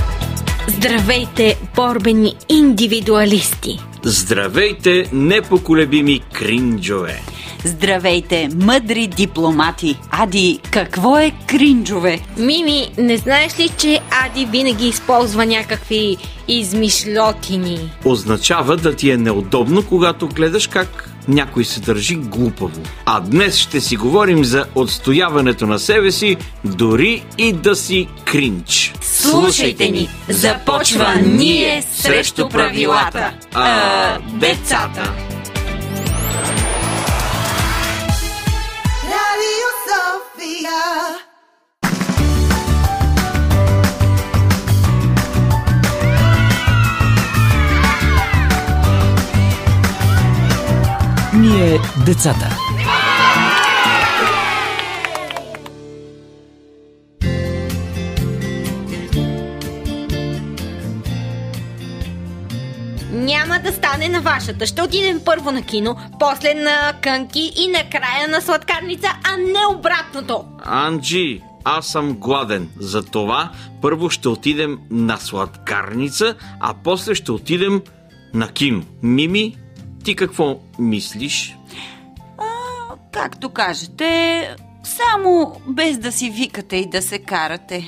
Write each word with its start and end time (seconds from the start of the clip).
Здравейте, 0.69 1.59
борбени 1.77 2.37
индивидуалисти! 2.49 3.81
Здравейте, 4.03 5.07
непоколебими 5.13 6.21
кринджове! 6.33 7.23
Здравейте, 7.65 8.49
мъдри 8.55 9.07
дипломати! 9.07 9.99
Ади, 10.11 10.61
какво 10.71 11.19
е 11.19 11.33
кринджове? 11.47 12.21
Мими, 12.39 12.91
не 12.99 13.17
знаеш 13.17 13.59
ли, 13.59 13.69
че 13.79 14.01
Ади 14.25 14.47
винаги 14.47 14.89
използва 14.89 15.47
някакви 15.47 16.17
измишлотини? 16.49 17.93
Означава 18.05 18.77
да 18.77 18.97
ти 18.97 19.11
е 19.11 19.17
неудобно, 19.17 19.83
когато 19.83 20.29
гледаш 20.29 20.67
как 20.67 21.11
някой 21.29 21.65
се 21.65 21.81
държи 21.81 22.15
глупаво. 22.15 22.81
А 23.07 23.21
днес 23.21 23.57
ще 23.57 23.81
си 23.81 23.97
говорим 23.97 24.45
за 24.45 24.65
отстояването 24.75 25.67
на 25.67 25.79
себе 25.79 26.11
си, 26.11 26.37
дори 26.65 27.25
и 27.39 27.53
да 27.53 27.77
си 27.77 28.09
кринч. 28.25 28.95
Слушайте 29.01 29.91
ни! 29.91 30.09
Започва 30.29 31.15
Ние 31.27 31.83
срещу 31.93 32.49
правилата. 32.49 33.33
А, 33.55 34.19
децата. 34.41 35.34
Ние 51.35 51.81
децата 52.07 52.64
на 64.15 64.21
вашата. 64.21 64.67
Ще 64.67 64.83
отидем 64.83 65.21
първо 65.25 65.51
на 65.51 65.63
кино, 65.63 65.97
после 66.21 66.55
на 66.55 66.93
кънки 67.03 67.53
и 67.57 67.69
накрая 67.69 68.29
на 68.29 68.41
сладкарница, 68.41 69.09
а 69.25 69.37
не 69.37 69.77
обратното. 69.79 70.45
Анджи, 70.65 71.43
аз 71.65 71.87
съм 71.87 72.13
гладен. 72.13 72.69
Затова 72.79 73.51
първо 73.83 74.11
ще 74.11 74.29
отидем 74.29 74.79
на 74.91 75.17
сладкарница, 75.17 76.35
а 76.61 76.75
после 76.85 77.15
ще 77.15 77.33
отидем 77.33 77.83
на 78.35 78.49
кино. 78.49 78.83
Мими, 79.03 79.57
ти 80.05 80.17
какво 80.17 80.59
мислиш? 80.79 81.57
Както 83.13 83.51
кажете, 83.51 84.57
само 84.85 85.61
без 85.69 85.99
да 85.99 86.13
си 86.13 86.31
викате 86.31 86.77
и 86.77 86.91
да 86.91 87.03
се 87.03 87.19
карате. 87.19 87.85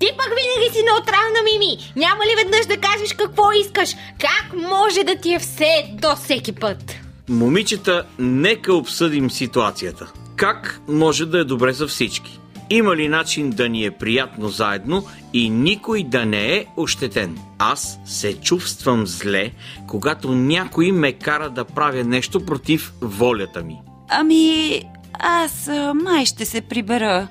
Ти 0.00 0.06
пък 0.16 0.28
винаги 0.28 0.76
си 0.76 0.82
неутрална, 0.82 1.40
Мими. 1.44 1.92
Няма 1.96 2.24
ли 2.24 2.34
веднъж 2.36 2.66
да 2.66 2.76
кажеш 2.76 3.12
какво 3.12 3.52
искаш? 3.52 3.90
Как 4.18 4.60
може 4.70 5.04
да 5.04 5.16
ти 5.16 5.34
е 5.34 5.38
все 5.38 5.90
до 5.92 6.16
всеки 6.16 6.52
път? 6.52 6.96
Момичета, 7.28 8.04
нека 8.18 8.74
обсъдим 8.74 9.30
ситуацията. 9.30 10.12
Как 10.36 10.80
може 10.88 11.26
да 11.26 11.38
е 11.38 11.44
добре 11.44 11.72
за 11.72 11.86
всички? 11.86 12.38
Има 12.70 12.96
ли 12.96 13.08
начин 13.08 13.50
да 13.50 13.68
ни 13.68 13.84
е 13.84 13.90
приятно 13.90 14.48
заедно 14.48 15.06
и 15.32 15.50
никой 15.50 16.04
да 16.04 16.26
не 16.26 16.56
е 16.56 16.66
ощетен? 16.76 17.38
Аз 17.58 17.98
се 18.04 18.40
чувствам 18.40 19.06
зле, 19.06 19.50
когато 19.86 20.34
някой 20.34 20.92
ме 20.92 21.12
кара 21.12 21.50
да 21.50 21.64
правя 21.64 22.04
нещо 22.04 22.46
против 22.46 22.92
волята 23.00 23.62
ми. 23.62 23.76
Ами, 24.08 24.82
аз 25.18 25.70
май 25.94 26.26
ще 26.26 26.44
се 26.44 26.60
прибера. 26.60 27.28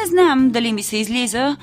Не 0.00 0.06
знам 0.06 0.50
дали 0.50 0.72
ми 0.72 0.82
се 0.82 0.96
излиза. 0.96 1.56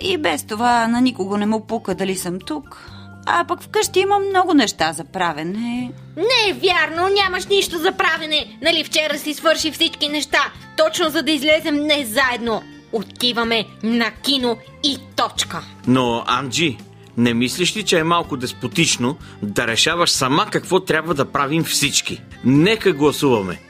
И 0.00 0.18
без 0.18 0.46
това 0.46 0.88
на 0.88 1.00
никого 1.00 1.36
не 1.36 1.46
му 1.46 1.66
пука 1.66 1.94
дали 1.94 2.16
съм 2.16 2.38
тук. 2.40 2.90
А 3.26 3.44
пък 3.44 3.62
вкъщи 3.62 4.00
имам 4.00 4.28
много 4.28 4.54
неща 4.54 4.92
за 4.92 5.04
правене. 5.04 5.92
Не 6.16 6.50
е 6.50 6.52
вярно, 6.52 7.08
нямаш 7.08 7.46
нищо 7.46 7.78
за 7.78 7.92
правене. 7.92 8.58
Нали 8.62 8.84
вчера 8.84 9.18
си 9.18 9.34
свърши 9.34 9.70
всички 9.70 10.08
неща, 10.08 10.52
точно 10.76 11.08
за 11.08 11.22
да 11.22 11.30
излезем 11.30 11.76
днес 11.76 12.08
заедно. 12.08 12.62
Отиваме 12.92 13.64
на 13.82 14.10
кино 14.10 14.58
и 14.84 14.98
точка. 15.16 15.62
Но, 15.86 16.24
Анджи, 16.26 16.78
не 17.16 17.34
мислиш 17.34 17.76
ли, 17.76 17.82
че 17.82 17.98
е 17.98 18.04
малко 18.04 18.36
деспотично 18.36 19.16
да 19.42 19.66
решаваш 19.66 20.10
сама 20.10 20.46
какво 20.50 20.80
трябва 20.80 21.14
да 21.14 21.32
правим 21.32 21.64
всички? 21.64 22.22
Нека 22.44 22.92
гласуваме. 22.92 23.60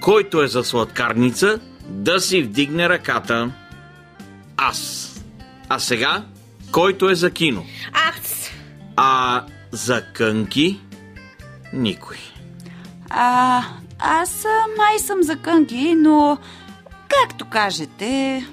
Който 0.00 0.42
е 0.42 0.48
за 0.48 0.64
сладкарница, 0.64 1.60
да 1.88 2.20
си 2.20 2.42
вдигне 2.42 2.88
ръката. 2.88 3.50
Аз. 4.56 5.12
А 5.68 5.78
сега, 5.78 6.22
който 6.72 7.10
е 7.10 7.14
за 7.14 7.30
кино? 7.30 7.64
Аз. 7.92 8.50
А 8.96 9.44
за 9.72 10.02
кънки? 10.14 10.80
Никой. 11.72 12.16
А, 13.10 13.62
аз 13.98 14.46
май 14.78 14.98
съм 14.98 15.22
за 15.22 15.36
кънки, 15.36 15.94
но 15.94 16.38
както 17.08 17.44
кажете... 17.44 18.44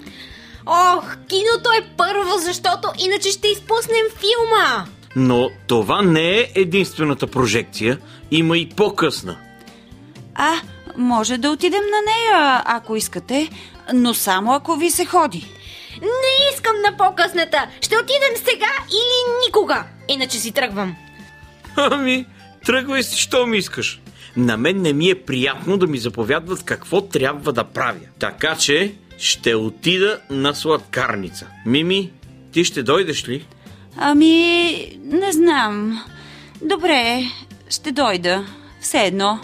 Ох, 0.66 1.18
киното 1.28 1.70
е 1.72 1.88
първо, 1.98 2.38
защото 2.38 2.88
иначе 3.00 3.32
ще 3.32 3.48
изпуснем 3.48 4.06
филма. 4.10 4.86
Но 5.16 5.50
това 5.68 6.02
не 6.02 6.40
е 6.40 6.52
единствената 6.56 7.28
прожекция. 7.28 8.00
Има 8.32 8.58
и 8.58 8.70
по-късна. 8.70 9.38
А, 10.36 10.54
може 10.98 11.38
да 11.38 11.50
отидем 11.50 11.82
на 11.84 12.02
нея, 12.12 12.62
ако 12.66 12.96
искате, 12.96 13.50
но 13.94 14.14
само 14.14 14.54
ако 14.54 14.76
ви 14.76 14.92
се 14.92 15.06
ходи. 15.06 15.52
Не 16.04 16.54
искам 16.54 16.76
на 16.82 16.98
по-късната. 16.98 17.68
Ще 17.82 17.98
отидем 17.98 18.36
сега 18.36 18.72
или 18.90 19.46
никога. 19.48 19.84
Иначе 20.08 20.38
си 20.38 20.52
тръгвам. 20.52 20.96
Ами, 21.76 22.26
тръгвай 22.66 23.04
си, 23.04 23.20
що 23.20 23.46
ми 23.46 23.58
искаш. 23.58 24.02
На 24.38 24.58
мен 24.58 24.82
не 24.82 24.94
ми 24.94 25.10
е 25.10 25.22
приятно 25.22 25.78
да 25.78 25.88
ми 25.88 25.98
заповядват 25.98 26.64
какво 26.64 27.02
трябва 27.02 27.54
да 27.54 27.64
правя. 27.64 28.00
Така 28.20 28.56
че 28.56 28.94
ще 29.18 29.56
отида 29.56 30.20
на 30.30 30.56
сладкарница. 30.56 31.48
Мими, 31.66 32.12
ти 32.52 32.64
ще 32.66 32.84
дойдеш 32.84 33.28
ли? 33.28 33.46
Ами, 33.98 34.98
не 35.04 35.32
знам. 35.32 36.04
Добре, 36.62 37.24
ще 37.70 37.92
дойда. 37.92 38.46
Все 38.82 39.02
едно. 39.02 39.40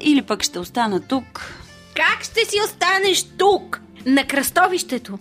Или 0.00 0.22
пък 0.22 0.42
ще 0.42 0.58
остана 0.58 1.00
тук. 1.08 1.54
Как 1.96 2.24
ще 2.24 2.44
си 2.44 2.56
останеш 2.64 3.24
тук? 3.38 3.80
На 4.06 4.26
кръстовището. 4.26 5.18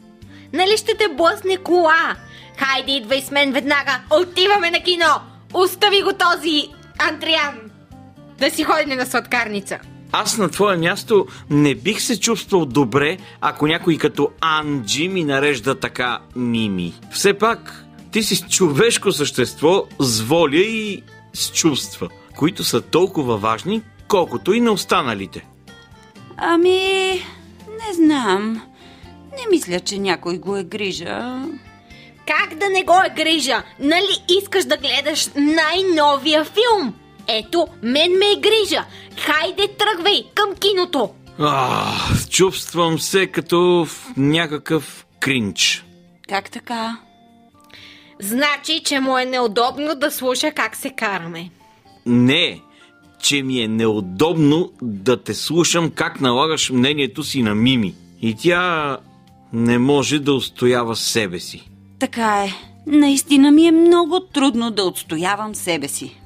Нали 0.54 0.78
ще 0.78 0.98
те 0.98 1.08
блъсне 1.18 1.58
кола? 1.58 2.16
Хайде, 2.58 2.92
идвай 2.92 3.22
с 3.22 3.32
мен 3.32 3.52
веднага. 3.52 4.02
Отиваме 4.22 4.72
на 4.72 4.84
кино. 4.84 5.22
Остави 5.54 6.02
го 6.02 6.14
този 6.14 6.68
Андриан. 7.10 7.60
Да 8.40 8.52
си 8.52 8.64
ходи 8.64 8.96
на 8.96 9.06
сладкарница. 9.06 9.80
Аз 10.12 10.38
на 10.38 10.50
твое 10.50 10.78
място 10.78 11.28
не 11.50 11.76
бих 11.76 12.02
се 12.02 12.20
чувствал 12.20 12.66
добре, 12.66 13.18
ако 13.42 13.68
някой 13.68 13.98
като 13.98 14.32
Анджи 14.42 15.08
ми 15.08 15.24
нарежда 15.24 15.80
така 15.80 16.20
Мими. 16.36 16.94
Все 17.12 17.34
пак, 17.34 17.86
ти 18.12 18.24
си 18.24 18.50
човешко 18.50 19.12
същество 19.12 19.84
с 20.00 20.22
воля 20.22 20.58
и 20.58 21.04
с 21.34 21.52
чувства, 21.52 22.10
които 22.36 22.64
са 22.64 22.82
толкова 22.82 23.38
важни, 23.38 23.82
колкото 24.08 24.54
и 24.54 24.62
на 24.62 24.72
останалите. 24.72 25.48
Ами, 26.38 27.12
не 27.68 27.94
знам. 27.94 28.62
Не 29.40 29.56
мисля, 29.56 29.80
че 29.80 29.98
някой 29.98 30.38
го 30.38 30.58
е 30.58 30.64
грижа. 30.64 31.42
Как 32.28 32.56
да 32.56 32.70
не 32.70 32.84
го 32.84 32.94
е 32.94 33.24
грижа? 33.24 33.64
Нали 33.80 34.40
искаш 34.42 34.66
да 34.66 34.78
гледаш 34.78 35.30
най-новия 35.36 36.46
филм? 36.46 36.94
Ето, 37.28 37.68
мен 37.84 38.12
ме 38.12 38.26
е 38.26 38.40
грижа. 38.40 38.86
Хайде, 39.18 39.68
тръгвай 39.68 40.24
към 40.36 40.56
киното. 40.56 41.10
А, 41.40 41.94
чувствам 42.30 43.00
се 43.00 43.28
като 43.28 43.86
в 43.86 44.08
някакъв 44.18 45.06
кринч. 45.20 45.86
Как 46.30 46.52
така? 46.52 46.98
Значи, 48.20 48.82
че 48.84 49.00
му 49.00 49.18
е 49.18 49.26
неудобно 49.26 49.96
да 49.96 50.12
слуша 50.12 50.52
как 50.52 50.76
се 50.76 50.90
караме. 50.90 51.50
Не, 52.06 52.62
че 53.22 53.44
ми 53.44 53.62
е 53.62 53.68
неудобно 53.68 54.72
да 54.82 55.24
те 55.24 55.34
слушам 55.34 55.92
как 55.92 56.22
налагаш 56.22 56.70
мнението 56.70 57.24
си 57.24 57.44
на 57.44 57.56
Мими. 57.56 57.96
И 58.22 58.36
тя 58.36 58.98
не 59.54 59.80
може 59.80 60.20
да 60.20 60.34
устоява 60.34 60.96
себе 60.96 61.40
си. 61.40 61.70
Така 62.00 62.44
е. 62.44 62.54
Наистина 62.88 63.52
ми 63.52 63.68
е 63.68 63.72
много 63.72 64.20
трудно 64.20 64.72
да 64.72 64.84
отстоявам 64.84 65.56
себе 65.56 65.88
си. 65.88 66.20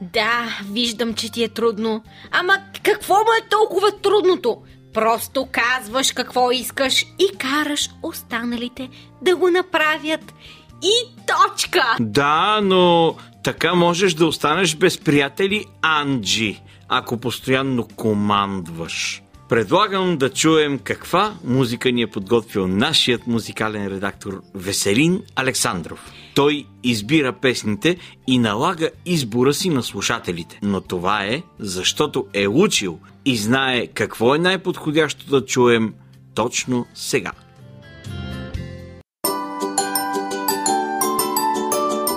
Да, 0.00 0.44
виждам, 0.72 1.14
че 1.14 1.32
ти 1.32 1.42
е 1.44 1.48
трудно. 1.48 2.02
Ама 2.30 2.56
какво 2.82 3.14
му 3.14 3.30
е 3.44 3.48
толкова 3.48 3.90
трудното? 4.02 4.56
Просто 4.94 5.48
казваш 5.52 6.12
какво 6.12 6.50
искаш 6.50 7.02
и 7.02 7.38
караш 7.38 7.90
останалите 8.02 8.88
да 9.22 9.36
го 9.36 9.50
направят. 9.50 10.34
И 10.82 10.92
точка! 11.26 11.96
Да, 12.00 12.60
но 12.62 13.14
така 13.44 13.74
можеш 13.74 14.14
да 14.14 14.26
останеш 14.26 14.76
без 14.76 14.98
приятели 14.98 15.64
Анджи, 15.82 16.62
ако 16.88 17.16
постоянно 17.16 17.88
командваш. 17.96 19.22
Предлагам 19.50 20.16
да 20.16 20.30
чуем 20.30 20.78
каква 20.78 21.34
музика 21.44 21.92
ни 21.92 22.02
е 22.02 22.06
подготвил 22.06 22.68
нашият 22.68 23.26
музикален 23.26 23.86
редактор 23.86 24.42
Веселин 24.54 25.22
Александров. 25.36 26.12
Той 26.34 26.66
избира 26.82 27.32
песните 27.32 27.96
и 28.26 28.38
налага 28.38 28.90
избора 29.06 29.54
си 29.54 29.70
на 29.70 29.82
слушателите. 29.82 30.58
Но 30.62 30.80
това 30.80 31.24
е, 31.24 31.42
защото 31.58 32.26
е 32.34 32.48
учил 32.48 32.98
и 33.24 33.36
знае 33.36 33.86
какво 33.86 34.34
е 34.34 34.38
най-подходящо 34.38 35.26
да 35.26 35.44
чуем 35.44 35.94
точно 36.34 36.86
сега. 36.94 37.32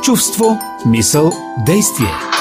Чувство, 0.03 0.59
мисъл, 0.85 1.31
действие. 1.65 2.32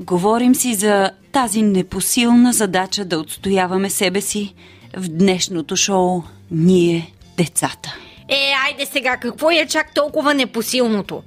Говорим 0.00 0.54
си 0.54 0.74
за 0.74 1.10
тази 1.32 1.62
непосилна 1.62 2.52
задача 2.52 3.04
да 3.04 3.18
отстояваме 3.18 3.90
себе 3.90 4.20
си 4.20 4.54
в 4.96 5.08
днешното 5.08 5.76
шоу 5.76 6.22
Ние, 6.50 7.14
децата. 7.36 7.96
Е, 8.28 8.52
айде 8.66 8.86
сега, 8.86 9.16
какво 9.16 9.50
е 9.50 9.66
чак 9.66 9.94
толкова 9.94 10.34
непосилното? 10.34 11.22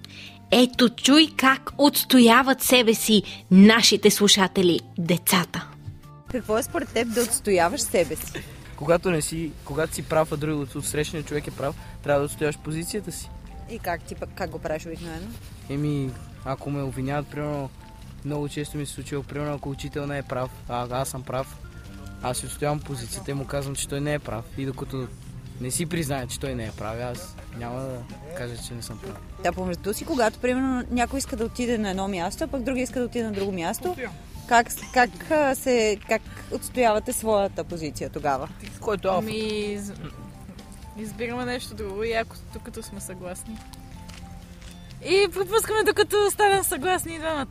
Ето, 0.52 0.90
чуй 0.90 1.28
как 1.38 1.72
отстояват 1.78 2.62
себе 2.62 2.94
си 2.94 3.24
нашите 3.52 4.12
слушатели, 4.12 4.80
децата. 4.98 5.68
Какво 6.32 6.58
е 6.58 6.64
според 6.64 6.90
теб 6.90 7.08
да 7.14 7.22
отстояваш 7.22 7.82
себе 7.82 8.16
си? 8.16 8.34
Когато 8.76 9.12
не 9.12 9.22
си, 9.22 9.52
когато 9.66 9.96
си 9.96 10.04
прав, 10.04 10.32
а 10.32 10.38
другото 10.38 10.78
от 10.78 10.86
срещния 10.86 11.24
човек 11.24 11.48
е 11.48 11.52
прав, 11.52 11.76
трябва 12.04 12.20
да 12.20 12.26
отстояваш 12.26 12.58
позицията 12.58 13.12
си. 13.12 13.30
И 13.72 13.80
как 13.80 14.04
ти 14.04 14.16
как 14.36 14.50
го 14.50 14.60
правиш 14.60 14.86
обикновено? 14.86 15.28
Еми, 15.70 16.10
ако 16.46 16.70
ме 16.70 16.82
обвиняват, 16.82 17.28
примерно, 17.28 17.70
много 18.26 18.50
често 18.50 18.78
ми 18.78 18.86
се 18.86 18.94
случва, 18.94 19.24
примерно, 19.24 19.54
ако 19.54 19.70
учител 19.70 20.06
не 20.06 20.18
е 20.18 20.24
прав, 20.24 20.50
а 20.70 20.88
аз 20.92 21.10
съм 21.10 21.24
прав, 21.24 21.58
аз 22.24 22.38
си 22.38 22.46
отстоявам 22.46 22.80
позицията 22.80 23.32
и 23.32 23.34
му 23.34 23.46
казвам, 23.46 23.76
че 23.76 23.88
той 23.88 24.02
не 24.02 24.14
е 24.14 24.20
прав. 24.20 24.46
И 24.58 24.66
докато 24.66 25.08
не 25.62 25.72
си 25.72 25.86
признае, 25.86 26.28
че 26.28 26.40
той 26.40 26.56
не 26.56 26.66
е 26.66 26.72
прав, 26.72 26.96
аз 27.02 27.36
няма 27.58 27.80
да 27.80 27.98
кажа, 28.38 28.56
че 28.58 28.74
не 28.74 28.82
съм 28.82 29.00
прав. 29.00 29.18
Да, 29.44 29.52
помежду 29.52 29.94
си, 29.94 30.06
когато 30.06 30.40
примерно 30.40 30.84
някой 30.92 31.20
иска 31.20 31.36
да 31.36 31.46
отиде 31.46 31.78
на 31.78 31.90
едно 31.90 32.08
място, 32.08 32.44
а 32.44 32.48
пък 32.48 32.64
други 32.64 32.82
иска 32.82 33.00
да 33.00 33.06
отиде 33.06 33.26
на 33.26 33.32
друго 33.32 33.52
място, 33.52 33.96
как, 34.48 34.68
как, 34.94 35.10
се, 35.56 35.98
как 36.10 36.22
отстоявате 36.52 37.14
своята 37.14 37.64
позиция 37.64 38.10
тогава? 38.10 38.50
Който 38.80 39.08
е. 39.08 39.12
Ами, 39.14 39.32
из- 39.32 39.94
избираме 40.98 41.46
нещо 41.46 41.76
друго 41.76 42.04
и 42.04 42.14
ако 42.14 42.36
докато 42.54 42.84
сме 42.84 43.00
съгласни. 43.02 43.58
И 45.06 45.28
пропускаме 45.34 45.84
докато 45.84 46.32
станем 46.32 46.64
съгласни 46.64 47.16
и 47.16 47.20
двамата. 47.20 47.48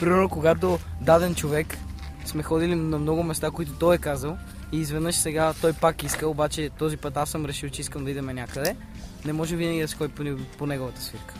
Примерно, 0.00 0.28
когато 0.28 0.78
даден 1.00 1.34
човек 1.34 1.78
сме 2.24 2.42
ходили 2.42 2.74
на 2.74 2.98
много 2.98 3.22
места, 3.22 3.50
които 3.50 3.72
той 3.72 3.94
е 3.94 3.98
казал 3.98 4.36
и 4.72 4.78
изведнъж 4.78 5.14
сега 5.14 5.54
той 5.60 5.72
пак 5.72 6.02
иска, 6.02 6.28
обаче 6.28 6.70
този 6.70 6.96
път 6.96 7.16
аз 7.16 7.30
съм 7.30 7.46
решил, 7.46 7.70
че 7.70 7.80
искам 7.80 8.04
да 8.04 8.10
идеме 8.10 8.34
някъде, 8.34 8.76
не 9.24 9.32
може 9.32 9.56
винаги 9.56 9.80
да 9.80 9.88
се 9.88 9.96
ходи 9.96 10.14
по, 10.14 10.24
по 10.58 10.66
неговата 10.66 11.02
свирка. 11.02 11.34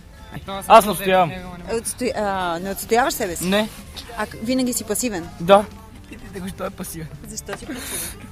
Аз 0.69 0.87
настоявам. 0.87 1.33
Отсто... 1.73 2.05
А, 2.17 2.59
не 2.59 2.71
отстояваш 2.71 3.15
себе 3.15 3.37
си? 3.37 3.45
Не, 3.47 3.69
А 4.17 4.27
винаги 4.43 4.73
си 4.73 4.85
пасивен? 4.85 5.29
да. 5.41 5.65
Питайте 6.09 6.41
го, 6.41 6.47
че 6.49 6.55
той 6.55 6.67
е 6.67 6.71
пасивен. 6.71 7.09
Защо 7.27 7.59
си 7.59 7.67
пасивен? 7.67 8.27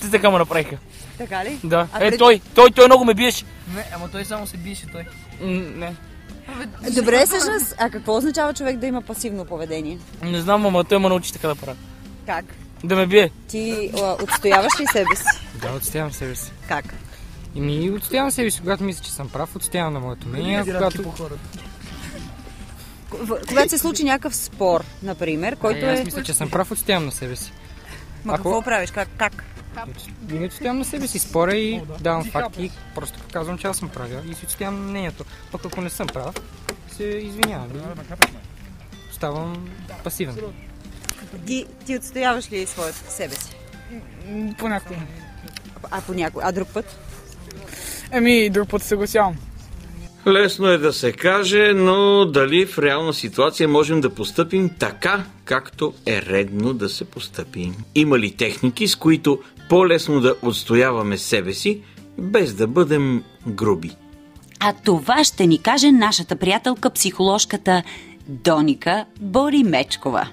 Те 0.00 0.10
така 0.10 0.30
ме 0.30 0.38
направиха. 0.38 0.76
Така 1.18 1.44
ли? 1.44 1.58
Да. 1.64 1.88
А 1.92 1.98
е, 1.98 2.10
пред- 2.10 2.18
той, 2.18 2.40
той, 2.54 2.70
той 2.70 2.86
много 2.86 3.04
ме 3.04 3.14
биеше. 3.14 3.44
Не, 3.74 3.84
ама 3.94 4.08
той 4.08 4.24
само 4.24 4.46
се 4.46 4.56
биеше 4.56 4.86
той. 4.86 5.04
не. 5.40 5.94
Добре, 6.92 7.26
всъщност, 7.26 7.74
а 7.78 7.90
какво 7.90 8.16
означава 8.16 8.54
човек 8.54 8.76
да 8.76 8.86
има 8.86 9.02
пасивно 9.02 9.44
поведение? 9.44 9.98
Не 10.22 10.40
знам, 10.40 10.66
ама 10.66 10.84
той 10.84 10.98
ме 10.98 11.08
научи 11.08 11.32
така 11.32 11.48
да 11.48 11.54
правя. 11.54 11.76
Как? 12.26 12.44
Да 12.84 12.96
ме 12.96 13.06
бие. 13.06 13.30
Ти 13.48 13.90
а, 13.96 14.16
отстояваш 14.22 14.80
ли 14.80 14.86
себе 14.86 15.16
си? 15.16 15.24
Да, 15.54 15.72
отстоявам 15.72 16.12
себе 16.12 16.34
си. 16.34 16.52
Как? 16.68 16.94
И 17.54 17.60
ми 17.60 17.90
отстоявам 17.90 18.30
себе 18.30 18.50
си, 18.50 18.60
когато 18.60 18.84
мисля, 18.84 19.04
че 19.04 19.12
съм 19.12 19.28
прав, 19.28 19.56
отстоявам 19.56 19.92
на 19.92 20.00
моето 20.00 20.28
мнение, 20.28 20.62
когато... 20.66 21.02
В- 23.12 23.38
Когато 23.48 23.68
се 23.70 23.78
случи 23.78 24.04
някакъв 24.04 24.36
спор, 24.36 24.84
например, 25.02 25.56
който 25.56 25.86
Е, 25.86 25.88
аз 25.88 26.00
е... 26.00 26.04
мисля, 26.04 26.22
че 26.22 26.34
съм 26.34 26.50
прав, 26.50 26.70
отстоявам 26.70 27.04
на 27.04 27.12
себе 27.12 27.36
си. 27.36 27.52
Ма 28.24 28.32
ако- 28.32 28.42
какво 28.42 28.62
правиш? 28.62 28.90
Как? 28.90 29.08
как? 29.18 29.44
Винаги 30.26 30.46
отстоявам 30.46 30.78
на 30.78 30.84
себе 30.84 31.06
си, 31.06 31.18
споря 31.18 31.56
и 31.56 31.80
давам 32.00 32.24
факти 32.24 32.64
и 32.64 32.70
просто 32.94 33.18
казвам, 33.32 33.58
че 33.58 33.66
аз 33.66 33.76
съм 33.76 33.88
правя 33.88 34.22
и 34.30 34.34
си 34.34 34.44
отстоявам 34.44 34.90
мнението. 34.90 35.24
Пък 35.52 35.64
ако 35.64 35.80
не 35.80 35.90
съм 35.90 36.06
прав, 36.06 36.34
се 36.96 37.04
извинявам 37.04 37.70
и 37.74 39.12
ставам 39.12 39.68
пасивен. 40.04 40.36
Ти, 41.46 41.66
ти 41.86 41.96
отстояваш 41.96 42.52
ли 42.52 42.66
своето 42.66 42.98
себе 43.08 43.34
си? 43.34 43.56
Понякога. 44.58 44.96
А 45.90 46.00
по 46.00 46.14
някой? 46.14 46.42
А 46.44 46.52
друг 46.52 46.68
път? 46.74 46.98
Еми, 48.12 48.50
друг 48.50 48.68
път 48.68 48.82
се 48.82 48.88
съгласявам. 48.88 49.36
Лесно 50.26 50.66
е 50.66 50.78
да 50.78 50.92
се 50.92 51.12
каже, 51.12 51.72
но 51.74 52.24
дали 52.24 52.66
в 52.66 52.78
реална 52.78 53.14
ситуация 53.14 53.68
можем 53.68 54.00
да 54.00 54.14
постъпим 54.14 54.70
така, 54.78 55.24
както 55.44 55.94
е 56.06 56.22
редно 56.22 56.72
да 56.72 56.88
се 56.88 57.04
постъпи? 57.04 57.72
Има 57.94 58.18
ли 58.18 58.36
техники, 58.36 58.88
с 58.88 58.96
които 58.96 59.42
по-лесно 59.68 60.20
да 60.20 60.34
отстояваме 60.42 61.16
себе 61.16 61.52
си, 61.52 61.82
без 62.18 62.54
да 62.54 62.66
бъдем 62.66 63.24
груби? 63.46 63.90
А 64.60 64.72
това 64.84 65.24
ще 65.24 65.46
ни 65.46 65.62
каже 65.62 65.92
нашата 65.92 66.36
приятелка, 66.36 66.90
психоложката 66.90 67.82
Доника 68.28 69.04
Боримечкова. 69.20 70.28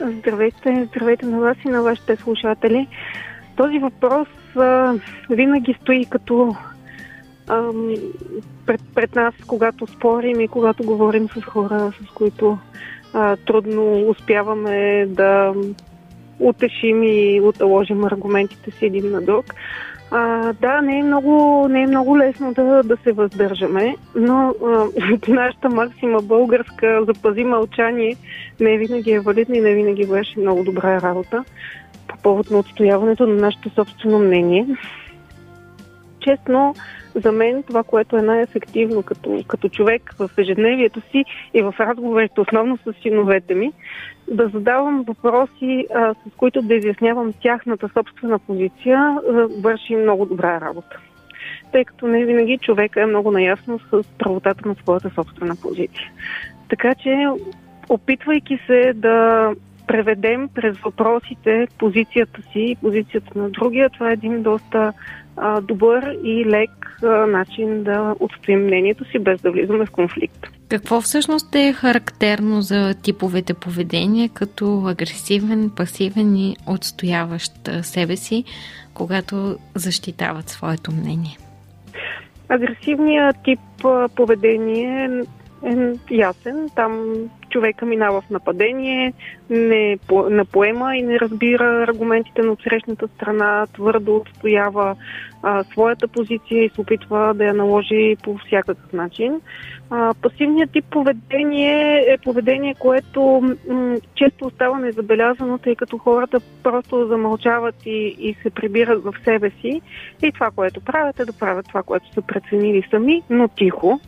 Здравейте, 0.00 0.88
здравейте 0.90 1.26
на 1.26 1.40
вас 1.40 1.56
и 1.66 1.68
на 1.68 1.82
вашите 1.82 2.16
слушатели. 2.16 2.88
Този 3.56 3.78
въпрос 3.78 4.28
а, 4.56 4.94
винаги 5.30 5.74
стои 5.82 6.06
като 6.10 6.56
ам, 7.48 7.94
пред, 8.66 8.80
пред 8.94 9.14
нас, 9.14 9.34
когато 9.46 9.86
спорим 9.86 10.40
и 10.40 10.48
когато 10.48 10.82
говорим 10.82 11.28
с 11.28 11.42
хора, 11.42 11.92
с 12.08 12.14
които 12.14 12.58
а, 13.14 13.36
трудно 13.36 14.08
успяваме 14.08 15.06
да 15.08 15.54
утешим 16.40 17.02
и 17.02 17.40
отложим 17.40 18.04
аргументите 18.04 18.70
си 18.70 18.86
един 18.86 19.10
на 19.10 19.22
друг. 19.22 19.44
А, 20.10 20.52
да, 20.52 20.80
не 20.82 20.98
е 20.98 21.02
много, 21.02 21.66
не 21.68 21.82
е 21.82 21.86
много 21.86 22.18
лесно 22.18 22.52
да, 22.52 22.82
да 22.82 22.96
се 22.96 23.12
въздържаме, 23.12 23.96
но 24.14 24.54
а, 24.66 24.86
нашата 25.28 25.68
максима 25.68 26.22
българска 26.22 27.04
запази 27.04 27.44
мълчание 27.44 28.16
не 28.60 28.78
винаги 28.78 29.10
е 29.10 29.20
валидна 29.20 29.56
и 29.56 29.60
не 29.60 29.74
винаги 29.74 30.04
върши 30.04 30.40
много 30.40 30.64
добра 30.64 31.00
работа 31.00 31.44
по 32.08 32.16
повод 32.16 32.50
на 32.50 32.58
отстояването 32.58 33.26
на 33.26 33.34
нашето 33.34 33.70
собствено 33.70 34.18
мнение. 34.18 34.66
Честно, 36.20 36.74
за 37.14 37.32
мен 37.32 37.62
това, 37.62 37.82
което 37.82 38.16
е 38.16 38.22
най-ефективно 38.22 39.02
като, 39.02 39.44
като 39.46 39.68
човек 39.68 40.14
в 40.18 40.30
ежедневието 40.38 41.00
си 41.00 41.24
и 41.54 41.62
в 41.62 41.74
разговорите, 41.80 42.40
основно 42.40 42.76
с 42.76 42.92
синовете 43.02 43.54
ми, 43.54 43.72
да 44.30 44.48
задавам 44.48 45.02
въпроси, 45.02 45.86
а, 45.94 46.14
с 46.14 46.36
които 46.36 46.62
да 46.62 46.74
изяснявам 46.74 47.32
тяхната 47.42 47.88
собствена 47.94 48.38
позиция, 48.38 48.98
а, 48.98 49.46
върши 49.60 49.96
много 49.96 50.26
добра 50.26 50.60
работа. 50.60 50.98
Тъй 51.72 51.84
като 51.84 52.06
не 52.06 52.24
винаги 52.24 52.58
човека 52.58 53.02
е 53.02 53.06
много 53.06 53.30
наясно 53.30 53.78
с 53.78 54.02
правотата 54.18 54.68
на 54.68 54.74
своята 54.74 55.10
собствена 55.10 55.56
позиция. 55.62 56.12
Така 56.68 56.94
че, 56.94 57.26
опитвайки 57.88 58.58
се 58.66 58.92
да 58.94 59.50
преведем 59.86 60.48
през 60.54 60.78
въпросите 60.78 61.68
позицията 61.78 62.42
си 62.42 62.60
и 62.60 62.76
позицията 62.76 63.38
на 63.38 63.50
другия, 63.50 63.90
това 63.90 64.10
е 64.10 64.12
един 64.12 64.42
доста 64.42 64.92
а, 65.36 65.60
добър 65.60 66.16
и 66.24 66.44
лек 66.44 66.98
а, 67.02 67.06
начин 67.06 67.82
да 67.82 68.14
отстоим 68.20 68.64
мнението 68.64 69.04
си, 69.04 69.18
без 69.18 69.40
да 69.40 69.50
влизаме 69.50 69.86
в 69.86 69.90
конфликт. 69.90 70.57
Какво 70.68 71.00
всъщност 71.00 71.54
е 71.54 71.72
характерно 71.72 72.60
за 72.60 72.94
типовете 73.02 73.54
поведение, 73.54 74.28
като 74.28 74.84
агресивен, 74.86 75.70
пасивен 75.76 76.36
и 76.36 76.56
отстояващ 76.66 77.52
себе 77.82 78.16
си, 78.16 78.44
когато 78.94 79.56
защитават 79.74 80.48
своето 80.48 80.92
мнение? 80.92 81.38
Агресивният 82.48 83.36
тип 83.44 83.60
поведение 84.16 85.24
е 85.64 85.94
ясен. 86.10 86.68
Там 86.74 87.14
човека 87.50 87.86
минава 87.86 88.20
в 88.20 88.30
нападение, 88.30 89.12
не 89.50 89.98
по- 90.08 90.30
не 90.30 90.44
поема 90.44 90.96
и 90.96 91.02
не 91.02 91.20
разбира 91.20 91.84
аргументите 91.88 92.42
на 92.42 92.52
отсрещната 92.52 93.08
страна, 93.08 93.66
твърдо 93.74 94.16
отстоява 94.16 94.96
а, 95.42 95.64
своята 95.64 96.08
позиция 96.08 96.64
и 96.64 96.68
се 96.68 96.80
опитва 96.80 97.34
да 97.34 97.44
я 97.44 97.54
наложи 97.54 98.16
по 98.22 98.38
всякакъв 98.38 98.92
начин. 98.92 99.40
А, 99.90 100.14
пасивният 100.14 100.70
тип 100.72 100.84
поведение 100.90 102.04
е 102.08 102.18
поведение, 102.18 102.74
което 102.78 103.20
м- 103.68 103.96
често 104.14 104.46
остава 104.46 104.78
незабелязано, 104.78 105.58
тъй 105.58 105.74
като 105.74 105.98
хората 105.98 106.40
просто 106.62 107.06
замълчават 107.06 107.86
и, 107.86 108.16
и 108.18 108.36
се 108.42 108.50
прибират 108.50 109.04
в 109.04 109.14
себе 109.24 109.50
си. 109.50 109.80
И 110.22 110.32
това, 110.32 110.50
което 110.50 110.80
правят 110.80 111.20
е 111.20 111.24
да 111.24 111.32
правят 111.32 111.66
това, 111.68 111.82
което 111.82 112.12
са 112.14 112.22
преценили 112.22 112.82
сами, 112.90 113.22
но 113.30 113.48
тихо. 113.48 114.00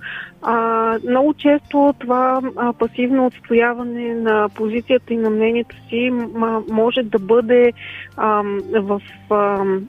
А, 0.43 0.99
много 1.09 1.35
често 1.35 1.95
това 1.99 2.41
а, 2.57 2.73
пасивно 2.73 3.27
отстояване 3.27 4.15
на 4.15 4.49
позицията 4.55 5.15
и 5.15 5.17
на 5.17 5.31
мнението 5.31 5.77
си 5.89 6.11
м- 6.11 6.63
може 6.71 7.03
да 7.03 7.19
бъде 7.19 7.73
а, 8.17 8.43
в, 8.81 9.03
а, 9.31 9.37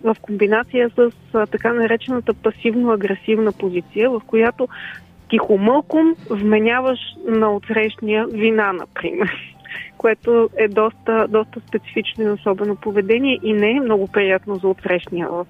в 0.03 0.15
комбинация 0.21 0.89
с 0.89 1.11
така 1.31 1.73
наречената 1.73 2.33
пасивно-агресивна 2.33 3.57
позиция, 3.57 4.09
в 4.09 4.21
която 4.27 4.67
тихомълком 5.29 6.15
вменяваш 6.29 6.99
на 7.27 7.55
отсрещния 7.55 8.27
вина, 8.27 8.73
например 8.73 9.31
което 9.97 10.49
е 10.57 10.67
доста, 10.67 11.27
доста 11.29 11.59
специфично 11.67 12.23
и 12.23 12.29
особено 12.29 12.75
поведение 12.75 13.39
и 13.43 13.53
не 13.53 13.71
е 13.71 13.79
много 13.79 14.07
приятно 14.07 14.55
за 14.55 14.67
отсрещния 14.67 15.29
в, 15.29 15.45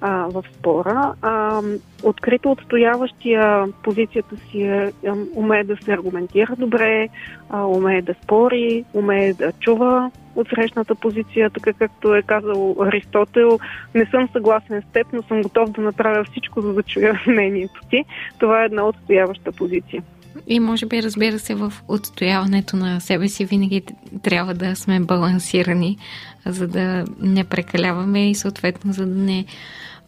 а, 0.00 0.26
в 0.28 0.44
спора. 0.58 1.14
А, 1.22 1.62
открито 2.02 2.50
отстояващия 2.50 3.66
позицията 3.82 4.36
си 4.36 4.62
е, 4.62 4.92
е, 5.02 5.10
умее 5.34 5.64
да 5.64 5.76
се 5.76 5.92
аргументира 5.92 6.56
добре, 6.58 7.08
а, 7.50 7.64
умее 7.64 8.02
да 8.02 8.14
спори, 8.22 8.84
умее 8.94 9.34
да 9.34 9.52
чува 9.52 10.10
отсрещната 10.34 10.94
позиция, 10.94 11.50
така 11.50 11.72
както 11.72 12.14
е 12.14 12.22
казал 12.22 12.76
Аристотел. 12.80 13.58
Не 13.94 14.06
съм 14.06 14.28
съгласен 14.32 14.82
с 14.82 14.92
теб, 14.92 15.06
но 15.12 15.22
съм 15.22 15.42
готов 15.42 15.70
да 15.70 15.82
направя 15.82 16.24
всичко, 16.24 16.60
за 16.60 16.72
да 16.72 16.82
чуя 16.82 17.20
мнението 17.26 17.80
ти. 17.90 18.04
Това 18.38 18.62
е 18.62 18.66
една 18.66 18.88
отстояваща 18.88 19.52
позиция. 19.52 20.02
И 20.46 20.60
може 20.60 20.86
би, 20.86 21.02
разбира 21.02 21.38
се, 21.38 21.54
в 21.54 21.72
отстояването 21.88 22.76
на 22.76 23.00
себе 23.00 23.28
си 23.28 23.44
винаги 23.44 23.82
трябва 24.22 24.54
да 24.54 24.76
сме 24.76 25.00
балансирани, 25.00 25.98
за 26.46 26.68
да 26.68 27.04
не 27.20 27.44
прекаляваме 27.44 28.30
и 28.30 28.34
съответно 28.34 28.92
за 28.92 29.06
да 29.06 29.14
не 29.14 29.44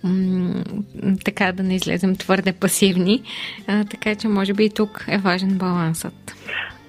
м- 0.05 0.65
така 1.25 1.53
да 1.53 1.63
не 1.63 1.75
излезем 1.75 2.17
твърде 2.17 2.53
пасивни. 2.53 3.23
А, 3.67 3.85
така 3.85 4.15
че 4.15 4.29
може 4.29 4.55
би 4.55 4.65
и 4.65 4.71
тук 4.71 5.05
е 5.09 5.19
важен 5.19 5.59
балансът. 5.59 6.35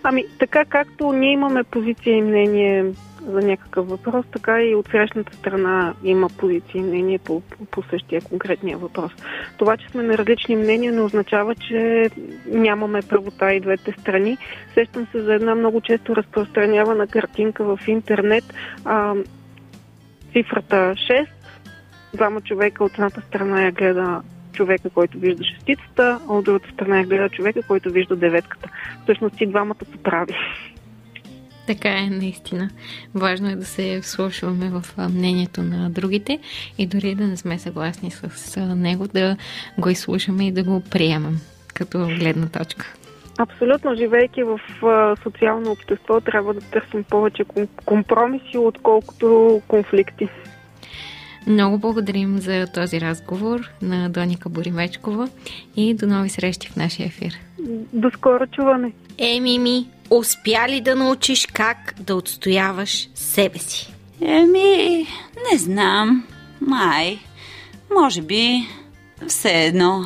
Ами, 0.03 0.25
така 0.39 0.65
както 0.65 1.11
ние 1.11 1.31
имаме 1.31 1.63
позиция 1.63 2.17
и 2.17 2.21
мнение 2.21 2.85
за 3.27 3.39
някакъв 3.41 3.87
въпрос, 3.87 4.25
така 4.31 4.61
и 4.61 4.75
от 4.75 4.87
срещната 4.87 5.35
страна 5.37 5.93
има 6.03 6.29
позиция 6.37 6.79
и 6.79 6.83
мнение 6.83 7.19
по, 7.19 7.41
по 7.71 7.83
същия 7.89 8.21
конкретния 8.21 8.77
въпрос. 8.77 9.11
Това, 9.57 9.77
че 9.77 9.89
сме 9.89 10.03
на 10.03 10.17
различни 10.17 10.55
мнения, 10.55 10.91
не 10.91 11.01
означава, 11.01 11.55
че 11.55 12.09
нямаме 12.47 13.01
правота 13.01 13.53
и 13.53 13.59
двете 13.59 13.95
страни. 13.99 14.37
Сещам 14.73 15.07
се 15.11 15.21
за 15.21 15.33
една 15.33 15.55
много 15.55 15.81
често 15.81 16.15
разпространявана 16.15 17.07
картинка 17.07 17.63
в 17.63 17.79
интернет. 17.87 18.53
А, 18.85 19.15
цифрата 20.33 20.75
6, 20.75 21.27
двама 22.13 22.41
човека 22.41 22.83
от 22.83 22.93
едната 22.93 23.21
страна 23.21 23.61
я 23.61 23.71
гледа 23.71 24.21
човека, 24.53 24.89
който 24.89 25.19
вижда 25.19 25.43
шестицата, 25.43 26.19
а 26.29 26.33
от 26.33 26.45
другата 26.45 26.69
страна 26.73 26.99
я 26.99 27.05
гледа 27.05 27.29
човека, 27.29 27.61
който 27.67 27.91
вижда 27.91 28.15
деветката. 28.15 28.69
Всъщност 29.03 29.41
и 29.41 29.47
двамата 29.47 29.85
са 29.91 29.97
прави. 30.03 30.35
Така 31.67 31.89
е, 31.89 32.09
наистина. 32.09 32.69
Важно 33.15 33.49
е 33.49 33.55
да 33.55 33.65
се 33.65 33.99
вслушваме 34.01 34.69
в 34.69 34.83
мнението 35.09 35.63
на 35.63 35.89
другите 35.89 36.39
и 36.77 36.87
дори 36.87 37.15
да 37.15 37.27
не 37.27 37.37
сме 37.37 37.59
съгласни 37.59 38.11
с 38.11 38.75
него, 38.75 39.07
да 39.07 39.37
го 39.77 39.89
изслушаме 39.89 40.47
и 40.47 40.51
да 40.51 40.63
го 40.63 40.83
приемем 40.91 41.37
като 41.73 42.07
гледна 42.19 42.47
точка. 42.47 42.93
Абсолютно, 43.37 43.95
живейки 43.95 44.43
в 44.43 44.59
социално 45.23 45.71
общество, 45.71 46.21
трябва 46.21 46.53
да 46.53 46.61
търсим 46.61 47.03
повече 47.03 47.43
компромиси, 47.85 48.57
отколкото 48.57 49.61
конфликти. 49.67 50.29
Много 51.47 51.77
благодарим 51.77 52.39
за 52.39 52.67
този 52.73 53.01
разговор 53.01 53.69
на 53.81 54.09
Доника 54.09 54.49
Боримечкова 54.49 55.29
и 55.75 55.93
до 55.93 56.07
нови 56.07 56.29
срещи 56.29 56.67
в 56.67 56.75
нашия 56.75 57.05
ефир. 57.05 57.33
До 57.93 58.11
скоро 58.11 58.47
чуване. 58.47 58.91
Еми 59.17 59.59
ми, 59.59 59.87
успя 60.09 60.65
ли 60.69 60.81
да 60.81 60.95
научиш 60.95 61.47
как 61.53 61.93
да 61.99 62.15
отстояваш 62.15 63.09
себе 63.15 63.59
си? 63.59 63.93
Еми, 64.21 65.07
не 65.51 65.57
знам. 65.57 66.27
Май. 66.61 67.19
Може 67.93 68.21
би 68.21 68.67
все 69.27 69.65
едно. 69.65 70.05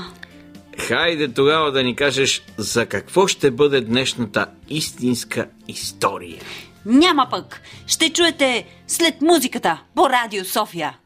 Хайде 0.77 1.27
тогава 1.34 1.72
да 1.72 1.84
ни 1.84 1.96
кажеш 1.96 2.44
за 2.58 2.86
какво 2.86 3.27
ще 3.27 3.51
бъде 3.51 3.82
днешната 3.82 4.46
истинска 4.70 5.48
история. 5.67 6.41
Няма 6.86 7.27
пък. 7.32 7.62
Ще 7.88 8.10
чуете 8.10 8.65
след 8.88 9.22
музиката 9.22 9.82
по 9.96 10.10
Радио 10.10 10.46
София. 10.46 10.98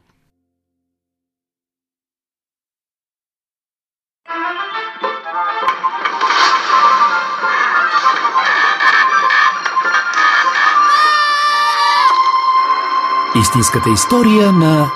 Истинската 13.42 13.90
история 13.90 14.52
на 14.52 14.92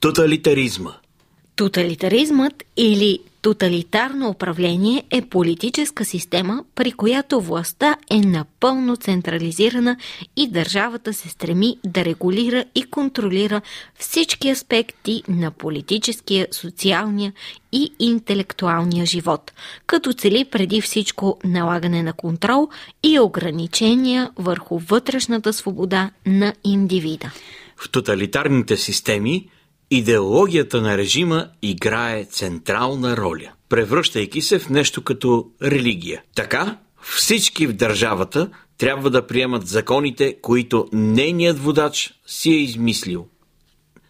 Тоталитаризма. 0.00 0.90
Тоталитаризмът 1.56 2.64
или 2.76 3.18
тоталитарно 3.42 4.28
управление 4.28 5.04
е 5.10 5.22
политическа 5.22 6.04
система, 6.04 6.64
при 6.74 6.92
която 6.92 7.40
властта 7.40 7.96
е 8.10 8.20
напълно 8.20 8.96
централизирана 8.96 9.96
и 10.36 10.48
държавата 10.48 11.12
се 11.12 11.28
стреми 11.28 11.76
да 11.84 12.04
регулира 12.04 12.64
и 12.74 12.82
контролира 12.82 13.60
всички 13.98 14.50
аспекти 14.50 15.22
на 15.28 15.50
политическия, 15.50 16.48
социалния 16.50 17.32
и 17.72 17.90
интелектуалния 17.98 19.06
живот, 19.06 19.52
като 19.86 20.12
цели 20.12 20.44
преди 20.44 20.80
всичко 20.80 21.38
налагане 21.44 22.02
на 22.02 22.12
контрол 22.12 22.68
и 23.02 23.20
ограничения 23.20 24.30
върху 24.36 24.78
вътрешната 24.78 25.52
свобода 25.52 26.10
на 26.26 26.54
индивида. 26.64 27.30
В 27.76 27.90
тоталитарните 27.90 28.76
системи 28.76 29.48
идеологията 29.92 30.80
на 30.80 30.98
режима 30.98 31.48
играе 31.62 32.24
централна 32.24 33.16
роля, 33.16 33.52
превръщайки 33.68 34.42
се 34.42 34.58
в 34.58 34.68
нещо 34.68 35.02
като 35.02 35.50
религия. 35.62 36.22
Така, 36.34 36.78
всички 37.02 37.66
в 37.66 37.72
държавата 37.72 38.50
трябва 38.78 39.10
да 39.10 39.26
приемат 39.26 39.66
законите, 39.66 40.36
които 40.42 40.88
нейният 40.92 41.58
водач 41.58 42.14
си 42.26 42.50
е 42.50 42.56
измислил. 42.56 43.26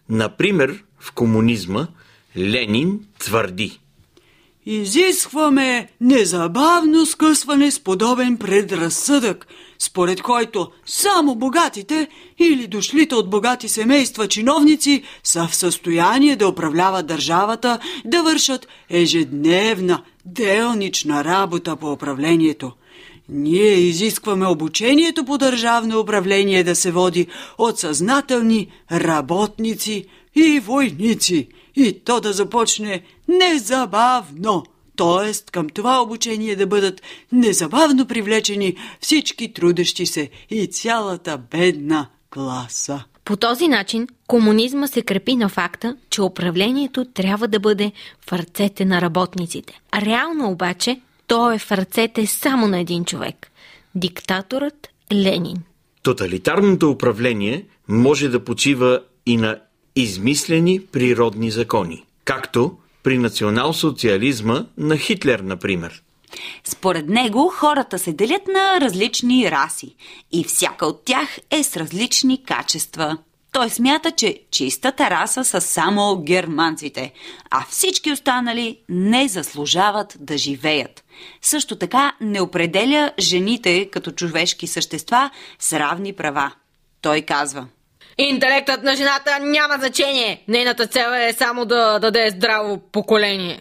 Например, 0.09 0.83
в 0.99 1.11
комунизма 1.11 1.87
Ленин 2.37 2.99
твърди 3.19 3.79
Изискваме 4.65 5.89
незабавно 6.01 7.05
скъсване 7.05 7.71
с 7.71 7.79
подобен 7.79 8.37
предразсъдък, 8.37 9.47
според 9.79 10.21
който 10.21 10.71
само 10.85 11.35
богатите 11.35 12.07
или 12.39 12.67
дошлите 12.67 13.15
от 13.15 13.29
богати 13.29 13.69
семейства 13.69 14.27
чиновници 14.27 15.03
са 15.23 15.47
в 15.47 15.55
състояние 15.55 16.35
да 16.35 16.47
управляват 16.47 17.07
държавата, 17.07 17.79
да 18.05 18.23
вършат 18.23 18.67
ежедневна, 18.89 20.01
делнична 20.25 21.23
работа 21.23 21.75
по 21.75 21.91
управлението. 21.91 22.71
Ние 23.29 23.73
изискваме 23.73 24.47
обучението 24.47 25.25
по 25.25 25.37
държавно 25.37 25.99
управление 25.99 26.63
да 26.63 26.75
се 26.75 26.91
води 26.91 27.27
от 27.57 27.79
съзнателни 27.79 28.67
работници 28.91 30.05
и 30.35 30.59
войници 30.59 31.47
и 31.75 32.03
то 32.05 32.19
да 32.19 32.33
започне 32.33 33.03
незабавно. 33.27 34.63
т.е. 34.95 35.51
към 35.51 35.69
това 35.69 36.01
обучение 36.01 36.55
да 36.55 36.67
бъдат 36.67 37.01
незабавно 37.31 38.07
привлечени 38.07 38.75
всички 39.01 39.53
трудещи 39.53 40.05
се 40.05 40.29
и 40.49 40.67
цялата 40.67 41.37
бедна 41.37 42.07
класа. 42.29 43.03
По 43.25 43.37
този 43.37 43.67
начин 43.67 44.07
комунизма 44.27 44.87
се 44.87 45.01
крепи 45.01 45.35
на 45.35 45.49
факта, 45.49 45.97
че 46.09 46.21
управлението 46.21 47.05
трябва 47.05 47.47
да 47.47 47.59
бъде 47.59 47.91
в 48.29 48.33
ръцете 48.33 48.85
на 48.85 49.01
работниците. 49.01 49.79
А 49.91 50.01
реално 50.01 50.51
обаче 50.51 51.01
то 51.27 51.51
е 51.51 51.59
в 51.59 51.71
ръцете 51.71 52.27
само 52.27 52.67
на 52.67 52.79
един 52.79 53.05
човек– 53.05 53.51
диктаторът 53.95 54.87
Ленин. 55.13 55.57
Тоталитарното 56.03 56.91
управление 56.91 57.65
може 57.87 58.29
да 58.29 58.43
почива 58.43 59.01
и 59.25 59.37
на 59.37 59.59
измислени 59.95 60.85
природни 60.85 61.51
закони, 61.51 62.03
както 62.25 62.77
при 63.03 63.17
национал-социализма 63.17 64.65
на 64.77 64.97
Хитлер, 64.97 65.39
например. 65.39 66.03
Според 66.63 67.09
него 67.09 67.51
хората 67.55 67.99
се 67.99 68.13
делят 68.13 68.47
на 68.47 68.81
различни 68.81 69.51
раси 69.51 69.95
и 70.31 70.43
всяка 70.43 70.85
от 70.85 71.05
тях 71.05 71.39
е 71.51 71.63
с 71.63 71.77
различни 71.77 72.43
качества. 72.43 73.17
Той 73.51 73.69
смята, 73.69 74.11
че 74.11 74.39
чистата 74.51 75.09
раса 75.09 75.45
са 75.45 75.61
само 75.61 76.23
германците, 76.23 77.13
а 77.49 77.65
всички 77.69 78.11
останали 78.11 78.79
не 78.89 79.27
заслужават 79.27 80.17
да 80.19 80.37
живеят. 80.37 81.03
Също 81.41 81.75
така 81.75 82.15
не 82.21 82.41
определя 82.41 83.11
жените 83.19 83.89
като 83.89 84.11
човешки 84.11 84.67
същества 84.67 85.29
с 85.59 85.73
равни 85.79 86.13
права. 86.13 86.51
Той 87.01 87.21
казва– 87.21 87.67
Интелектът 88.17 88.83
на 88.83 88.95
жената 88.95 89.39
няма 89.41 89.75
значение. 89.79 90.43
Нейната 90.47 90.87
цел 90.87 91.09
е 91.29 91.33
само 91.33 91.65
да 91.65 91.99
даде 91.99 92.29
здраво 92.29 92.81
поколение. 92.91 93.59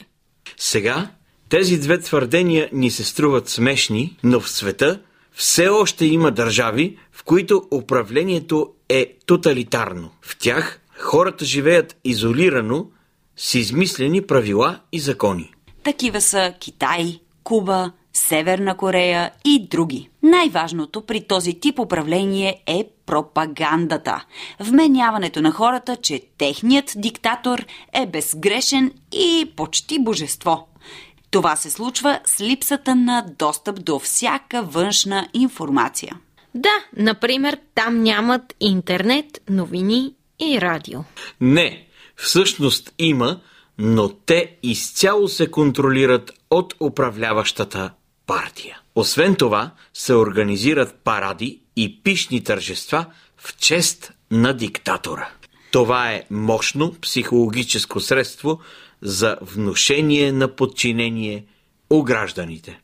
Сега 0.57 1.09
тези 1.49 1.81
две 1.81 2.01
твърдения 2.01 2.69
ни 2.73 2.91
се 2.91 3.05
струват 3.05 3.49
смешни, 3.49 4.17
но 4.25 4.41
в 4.41 4.51
света 4.51 5.01
все 5.33 5.69
още 5.69 6.07
има 6.07 6.31
държави, 6.31 6.99
в 7.13 7.25
които 7.25 7.63
управлението 7.71 8.71
е 8.89 9.07
тоталитарно. 9.27 10.11
В 10.23 10.39
тях 10.39 10.81
хората 10.99 11.45
живеят 11.45 11.97
изолирано, 12.05 12.87
с 13.37 13.55
измислени 13.55 14.23
правила 14.23 14.81
и 14.93 15.01
закони. 15.01 15.53
Такива 15.83 16.21
са 16.21 16.55
Китай, 16.61 17.19
Куба, 17.45 17.93
Северна 18.29 18.77
Корея 18.77 19.31
и 19.45 19.67
други. 19.71 20.09
Най-важното 20.23 21.03
при 21.03 21.27
този 21.27 21.61
тип 21.61 21.79
управление 21.79 22.63
е 22.67 22.89
пропагандата. 23.07 24.25
Вменяването 24.61 25.43
на 25.43 25.51
хората, 25.51 25.97
че 25.97 26.23
техният 26.39 26.93
диктатор 26.97 27.65
е 27.93 28.07
безгрешен 28.07 28.93
и 29.13 29.53
почти 29.57 29.99
божество. 29.99 30.69
Това 31.31 31.57
се 31.57 31.71
случва 31.71 32.21
с 32.25 32.41
липсата 32.41 32.95
на 32.95 33.27
достъп 33.39 33.85
до 33.85 33.99
всяка 33.99 34.63
външна 34.63 35.29
информация. 35.35 36.19
Да, 36.55 36.75
например, 36.97 37.59
там 37.75 38.03
нямат 38.03 38.55
интернет, 38.61 39.27
новини 39.51 40.15
и 40.41 40.61
радио. 40.61 41.01
Не, 41.41 41.87
всъщност 42.17 42.95
има, 42.99 43.41
но 43.79 44.09
те 44.09 44.57
изцяло 44.63 45.29
се 45.29 45.51
контролират 45.51 46.31
от 46.51 46.75
управляващата 46.81 47.91
партия. 48.27 48.81
Освен 48.95 49.37
това, 49.37 49.71
се 49.95 50.15
организират 50.15 50.95
паради 51.05 51.61
и 51.77 52.03
пишни 52.03 52.45
тържества 52.45 53.07
в 53.37 53.57
чест 53.57 54.13
на 54.31 54.53
диктатора. 54.53 55.29
Това 55.71 56.13
е 56.13 56.25
мощно 56.31 56.95
психологическо 57.01 58.01
средство 58.01 58.61
за 59.03 59.37
внушение 59.41 60.33
на 60.33 60.57
подчинение 60.57 61.45
у 61.91 62.03
гражданите. 62.03 62.81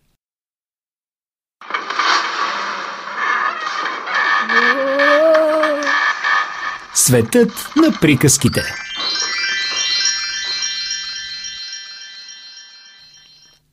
Светът 6.95 7.71
на 7.77 7.99
приказките. 8.01 8.88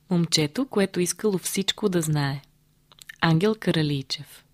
Момчето, 0.10 0.66
което 0.66 1.00
искало 1.00 1.38
всичко 1.38 1.90
да 1.90 2.02
знае. 2.02 2.42
Ангел 3.22 3.56
Каралийчев 3.60 4.46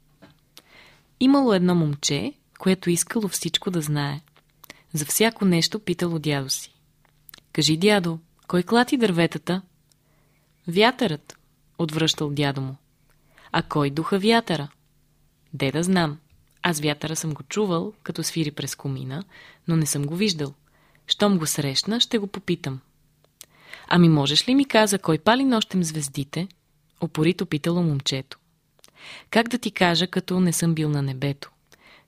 Имало 1.19 1.53
едно 1.53 1.75
момче, 1.75 2.33
което 2.59 2.89
искало 2.89 3.27
всичко 3.27 3.71
да 3.71 3.81
знае. 3.81 4.21
За 4.93 5.05
всяко 5.05 5.45
нещо 5.45 5.79
питало 5.79 6.19
дядо 6.19 6.49
си. 6.49 6.73
Кажи, 7.53 7.77
дядо, 7.77 8.19
кой 8.47 8.63
клати 8.63 8.97
дърветата? 8.97 9.61
Вятърът, 10.67 11.37
отвръщал 11.77 12.29
дядо 12.29 12.61
му. 12.61 12.75
А 13.51 13.63
кой 13.63 13.89
духа 13.89 14.19
вятъра? 14.19 14.67
Де 15.53 15.71
да 15.71 15.83
знам. 15.83 16.19
Аз 16.61 16.79
вятъра 16.79 17.15
съм 17.15 17.33
го 17.33 17.43
чувал, 17.43 17.93
като 18.03 18.23
свири 18.23 18.51
през 18.51 18.75
комина, 18.75 19.23
но 19.67 19.75
не 19.75 19.85
съм 19.85 20.05
го 20.05 20.15
виждал. 20.15 20.53
Щом 21.07 21.37
го 21.37 21.45
срещна, 21.45 21.99
ще 21.99 22.17
го 22.17 22.27
попитам. 22.27 22.79
Ами 23.93 24.09
можеш 24.09 24.47
ли 24.47 24.55
ми 24.55 24.65
каза, 24.65 24.99
кой 24.99 25.17
пали 25.17 25.43
нощем 25.43 25.83
звездите? 25.83 26.47
Опорито 27.01 27.45
питало 27.45 27.83
момчето. 27.83 28.39
Как 29.29 29.47
да 29.47 29.57
ти 29.57 29.71
кажа, 29.71 30.07
като 30.07 30.39
не 30.39 30.53
съм 30.53 30.73
бил 30.73 30.89
на 30.89 31.01
небето? 31.01 31.51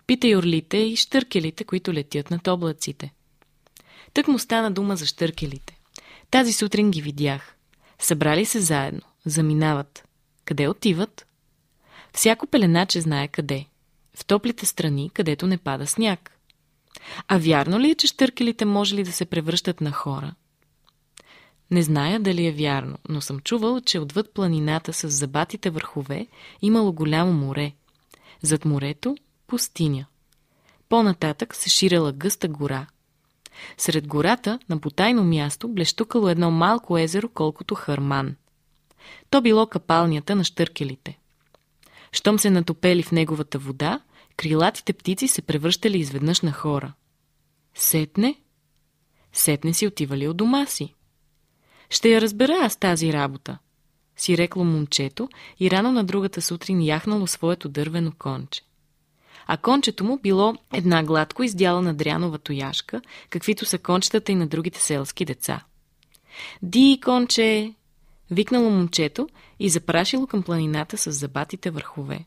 Питай 0.07 0.35
орлите 0.35 0.77
и 0.77 0.95
штъркелите, 0.95 1.63
които 1.63 1.93
летят 1.93 2.31
над 2.31 2.47
облаците. 2.47 3.13
Тък 4.13 4.27
му 4.27 4.39
стана 4.39 4.71
дума 4.71 4.95
за 4.95 5.05
штъркелите. 5.05 5.77
Тази 6.31 6.53
сутрин 6.53 6.91
ги 6.91 7.01
видях. 7.01 7.55
Събрали 7.99 8.45
се 8.45 8.59
заедно. 8.59 9.01
Заминават. 9.25 10.03
Къде 10.45 10.67
отиват? 10.67 11.27
Всяко 12.13 12.47
пеленаче 12.47 13.01
знае 13.01 13.27
къде. 13.27 13.65
В 14.15 14.25
топлите 14.25 14.65
страни, 14.65 15.11
където 15.13 15.47
не 15.47 15.57
пада 15.57 15.87
сняг. 15.87 16.31
А 17.27 17.37
вярно 17.37 17.79
ли 17.79 17.89
е, 17.89 17.95
че 17.95 18.07
штъркелите 18.07 18.65
може 18.65 18.95
ли 18.95 19.03
да 19.03 19.11
се 19.11 19.25
превръщат 19.25 19.81
на 19.81 19.91
хора? 19.91 20.35
Не 21.73 21.83
зная 21.83 22.19
дали 22.19 22.45
е 22.45 22.51
вярно, 22.51 22.97
но 23.09 23.21
съм 23.21 23.39
чувал, 23.39 23.81
че 23.81 23.99
отвъд 23.99 24.33
планината 24.33 24.93
с 24.93 25.09
забатите 25.09 25.69
върхове 25.69 26.27
имало 26.61 26.93
голямо 26.93 27.33
море. 27.33 27.73
Зад 28.41 28.65
морето– 28.65 29.17
пустиня. 29.47 30.05
По-нататък 30.89 31.55
се 31.55 31.69
ширела 31.69 32.11
гъста 32.11 32.47
гора. 32.47 32.87
Сред 33.77 34.07
гората, 34.07 34.59
на 34.69 34.79
потайно 34.79 35.23
място, 35.23 35.67
блещукало 35.67 36.29
едно 36.29 36.51
малко 36.51 36.97
езеро, 36.97 37.29
колкото 37.29 37.75
Харман. 37.75 38.35
То 39.29 39.41
било 39.41 39.67
капалнята 39.67 40.35
на 40.35 40.43
штъркелите. 40.43 41.19
Щом 42.11 42.39
се 42.39 42.49
натопели 42.49 43.03
в 43.03 43.11
неговата 43.11 43.59
вода, 43.59 43.99
крилатите 44.37 44.93
птици 44.93 45.27
се 45.27 45.41
превръщали 45.41 45.99
изведнъж 45.99 46.41
на 46.41 46.51
хора. 46.51 46.93
Сетне? 47.75 48.35
Сетне 49.33 49.73
си 49.73 49.87
отивали 49.87 50.27
от 50.27 50.37
дома 50.37 50.65
си. 50.65 50.93
Ще 51.93 52.09
я 52.09 52.21
разбера 52.21 52.57
аз 52.61 52.75
тази 52.75 53.13
работа, 53.13 53.57
си 54.17 54.37
рекло 54.37 54.63
момчето 54.63 55.29
и 55.59 55.71
рано 55.71 55.91
на 55.91 56.03
другата 56.03 56.41
сутрин 56.41 56.81
яхнало 56.81 57.27
своето 57.27 57.69
дървено 57.69 58.11
конче. 58.19 58.61
А 59.47 59.57
кончето 59.57 60.03
му 60.03 60.17
било 60.17 60.55
една 60.73 61.03
гладко 61.03 61.43
издялана 61.43 61.93
дрянова 61.93 62.37
тояшка, 62.37 63.01
каквито 63.29 63.65
са 63.65 63.77
кончетата 63.77 64.31
и 64.31 64.35
на 64.35 64.47
другите 64.47 64.79
селски 64.79 65.25
деца. 65.25 65.63
Ди, 66.61 66.99
конче! 67.03 67.73
Викнало 68.31 68.69
момчето 68.69 69.29
и 69.59 69.69
запрашило 69.69 70.27
към 70.27 70.43
планината 70.43 70.97
с 70.97 71.11
забатите 71.11 71.69
върхове. 71.69 72.25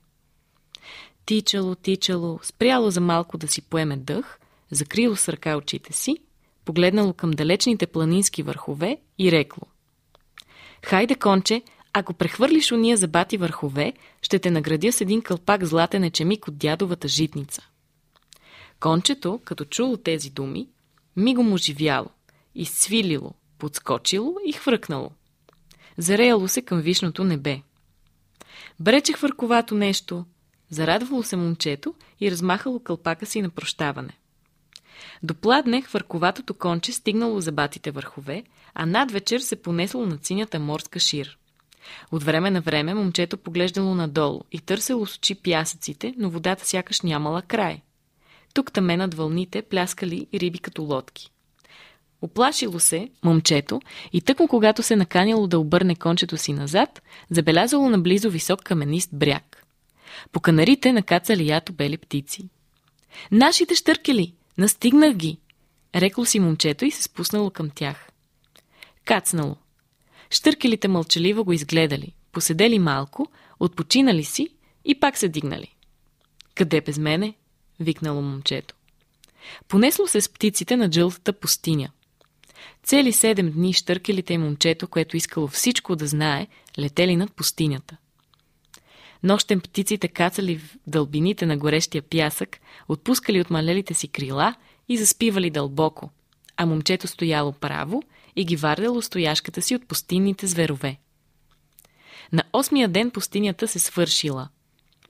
Тичало, 1.25 1.75
тичало, 1.75 2.41
спряло 2.43 2.91
за 2.91 3.01
малко 3.01 3.39
да 3.39 3.49
си 3.49 3.63
поеме 3.63 3.97
дъх, 3.97 4.39
закрило 4.71 5.17
с 5.17 5.29
ръка 5.29 5.57
очите 5.57 5.93
си 5.93 6.19
погледнало 6.67 7.13
към 7.13 7.31
далечните 7.31 7.87
планински 7.87 8.43
върхове 8.43 8.99
и 9.19 9.33
рекло. 9.33 9.67
Хайде, 10.85 11.15
конче, 11.15 11.63
ако 11.93 12.15
прехвърлиш 12.15 12.73
уния 12.73 12.97
забати 12.97 13.37
върхове, 13.37 13.93
ще 14.23 14.39
те 14.39 14.51
наградя 14.51 14.93
с 14.93 15.01
един 15.01 15.23
кълпак 15.23 15.65
златен 15.65 16.05
ечемик 16.05 16.49
от 16.49 16.59
дядовата 16.59 17.09
житница. 17.09 17.63
Кончето, 18.81 19.41
като 19.45 19.65
чуло 19.65 19.97
тези 19.97 20.31
думи, 20.31 20.69
мигом 21.17 21.49
му 21.49 21.57
живяло, 21.57 22.07
изцвилило, 22.55 23.35
подскочило 23.59 24.37
и 24.47 24.53
хвъркнало. 24.53 25.11
Зареяло 25.99 26.49
се 26.49 26.63
към 26.63 26.81
вишното 26.81 27.25
небе. 27.25 27.61
Брече 28.81 29.13
хвърковато 29.13 29.75
нещо, 29.75 30.25
зарадвало 30.71 31.23
се 31.23 31.37
момчето 31.37 31.95
и 32.21 32.31
размахало 32.31 32.81
кълпака 32.81 33.27
си 33.27 33.43
на 33.43 33.51
прощаване. 33.51 34.19
До 35.23 35.35
пладне 35.35 35.83
хвърковатото 35.83 36.55
конче 36.55 36.93
стигнало 36.93 37.41
забатите 37.41 37.91
върхове, 37.91 38.45
а 38.75 38.87
над 38.87 39.13
вечер 39.13 39.41
се 39.41 39.63
понесло 39.63 40.07
на 40.07 40.19
синята 40.23 40.59
морска 40.61 40.99
шир. 40.99 41.39
От 42.13 42.23
време 42.23 42.51
на 42.51 42.61
време 42.61 42.95
момчето 42.95 43.37
поглеждало 43.37 43.95
надолу 43.95 44.41
и 44.53 44.59
търсело 44.61 45.07
с 45.07 45.17
очи 45.17 45.35
пясъците, 45.35 46.15
но 46.19 46.31
водата 46.31 46.67
сякаш 46.67 47.01
нямала 47.01 47.43
край. 47.43 47.83
Тук 48.55 48.73
таме 48.73 48.97
над 48.97 49.15
вълните 49.15 49.63
пляскали 49.63 50.27
риби 50.35 50.59
като 50.59 50.83
лодки. 50.83 51.31
Оплашило 52.23 52.81
се 52.81 53.09
момчето 53.25 53.81
и 54.13 54.21
тъкмо 54.21 54.49
когато 54.49 54.83
се 54.83 54.97
наканяло 54.97 55.47
да 55.47 55.59
обърне 55.59 55.97
кончето 55.97 56.37
си 56.37 56.53
назад, 56.53 57.03
забелязало 57.31 57.89
наблизо 57.89 58.31
висок 58.31 58.63
каменист 58.63 59.11
бряг. 59.13 59.67
По 60.33 60.41
канарите 60.41 60.93
накацали 60.93 61.49
ято 61.49 61.73
бели 61.73 61.97
птици. 61.97 62.49
Нашите 63.33 63.75
штъркели! 63.75 64.35
Настигнах 64.59 65.15
ги! 65.15 65.39
Рекло 65.95 66.25
си 66.25 66.41
момчето 66.41 66.85
и 66.85 66.91
се 66.91 67.03
спуснало 67.03 67.51
към 67.51 67.71
тях. 67.71 68.09
Кацнало. 69.05 69.57
Штъркелите 70.31 70.89
мълчаливо 70.89 71.45
го 71.45 71.53
изгледали, 71.53 72.15
поседели 72.33 72.79
малко, 72.79 73.27
отпочинали 73.61 74.25
си 74.25 74.49
и 74.85 75.01
пак 75.01 75.19
се 75.19 75.29
дигнали. 75.29 75.75
Къде 76.55 76.81
без 76.81 76.99
мене? 76.99 77.35
викнало 77.81 78.23
момчето. 78.23 78.75
Понесло 79.69 80.07
се 80.07 80.21
с 80.21 80.29
птиците 80.29 80.77
на 80.77 80.93
жълтата 80.93 81.33
пустиня. 81.33 81.91
Цели 82.83 83.13
седем 83.13 83.53
дни 83.53 83.73
штъркелите 83.73 84.35
и 84.35 84.39
момчето, 84.39 84.89
което 84.89 85.17
искало 85.17 85.49
всичко 85.49 85.97
да 85.97 86.07
знае, 86.07 86.47
летели 86.79 87.17
над 87.17 87.33
пустинята. 87.33 87.97
Нощем 89.23 89.61
птиците 89.61 90.09
кацали 90.09 90.59
в 90.59 90.77
дълбините 90.87 91.47
на 91.47 91.57
горещия 91.57 92.03
пясък, 92.03 92.61
отпускали 92.89 93.41
от 93.41 93.51
малелите 93.51 93.95
си 93.95 94.09
крила 94.09 94.55
и 94.89 94.97
заспивали 94.97 95.51
дълбоко, 95.51 96.11
а 96.57 96.67
момчето 96.67 97.09
стояло 97.09 97.53
право 97.53 98.03
и 98.37 98.45
ги 98.45 98.57
вардяло 98.57 99.03
стояшката 99.03 99.63
си 99.63 99.75
от 99.75 99.89
пустинните 99.89 100.47
зверове. 100.47 100.97
На 102.33 102.45
осмия 102.53 102.89
ден 102.89 103.11
пустинята 103.11 103.69
се 103.69 103.79
свършила. 103.79 104.49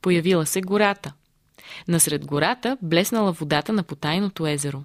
Появила 0.03 0.47
се 0.47 0.61
гората. 0.61 1.13
Насред 1.89 2.27
гората 2.27 2.79
блеснала 2.83 3.33
водата 3.33 3.73
на 3.73 3.83
потайното 3.83 4.47
езеро. 4.47 4.85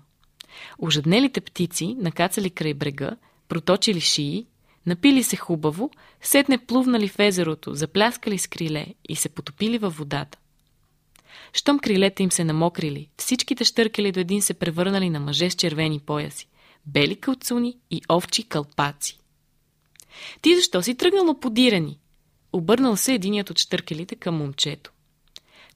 Ожеднелите 0.79 1.41
птици, 1.41 1.95
накацали 1.99 2.49
край 2.49 2.73
брега, 2.73 3.15
проточили 3.47 3.99
шии, 3.99 4.45
напили 4.85 5.23
се 5.23 5.35
хубаво, 5.35 5.91
сетне 6.21 6.57
плувнали 6.57 7.07
в 7.07 7.19
езерото, 7.19 7.73
запляскали 7.73 8.37
с 8.37 8.47
криле 8.47 8.85
и 9.09 9.15
се 9.15 9.29
потопили 9.29 9.77
във 9.77 9.97
водата. 9.97 10.37
Щом 11.53 11.79
крилета 11.79 12.23
им 12.23 12.31
се 12.31 12.43
намокрили, 12.43 13.09
всичките 13.17 13.63
штъркели 13.63 14.11
до 14.11 14.19
един 14.19 14.41
се 14.41 14.53
превърнали 14.53 15.09
на 15.09 15.19
мъже 15.19 15.49
с 15.49 15.55
червени 15.55 15.99
пояси, 15.99 16.47
бели 16.85 17.15
кълцуни 17.15 17.77
и 17.91 18.01
овчи 18.09 18.43
кълпаци. 18.43 19.19
Ти 20.41 20.55
защо 20.55 20.81
си 20.83 20.95
тръгнал 20.95 21.39
подирани? 21.39 21.99
Обърнал 22.53 22.97
се 22.97 23.13
единият 23.13 23.49
от 23.49 23.59
штъркелите 23.59 24.15
към 24.15 24.35
момчето. 24.35 24.91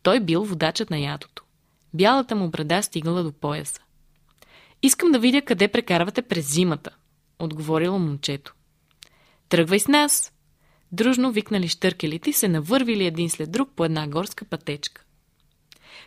Той 0.03 0.19
бил 0.19 0.43
водачът 0.43 0.89
на 0.89 0.97
ядото. 0.97 1.43
Бялата 1.93 2.35
му 2.35 2.49
брада 2.49 2.83
стигнала 2.83 3.23
до 3.23 3.31
пояса. 3.31 3.81
Искам 4.83 5.11
да 5.11 5.19
видя 5.19 5.41
къде 5.41 5.67
прекарвате 5.67 6.21
през 6.21 6.53
зимата, 6.53 6.91
отговорило 7.39 7.99
момчето. 7.99 8.54
Тръгвай 9.49 9.79
с 9.79 9.87
нас! 9.87 10.31
Дружно 10.91 11.31
викнали 11.31 11.67
штъркелите 11.67 12.29
и 12.29 12.33
се 12.33 12.47
навървили 12.47 13.05
един 13.05 13.29
след 13.29 13.51
друг 13.51 13.69
по 13.75 13.85
една 13.85 14.07
горска 14.07 14.45
пътечка. 14.45 15.03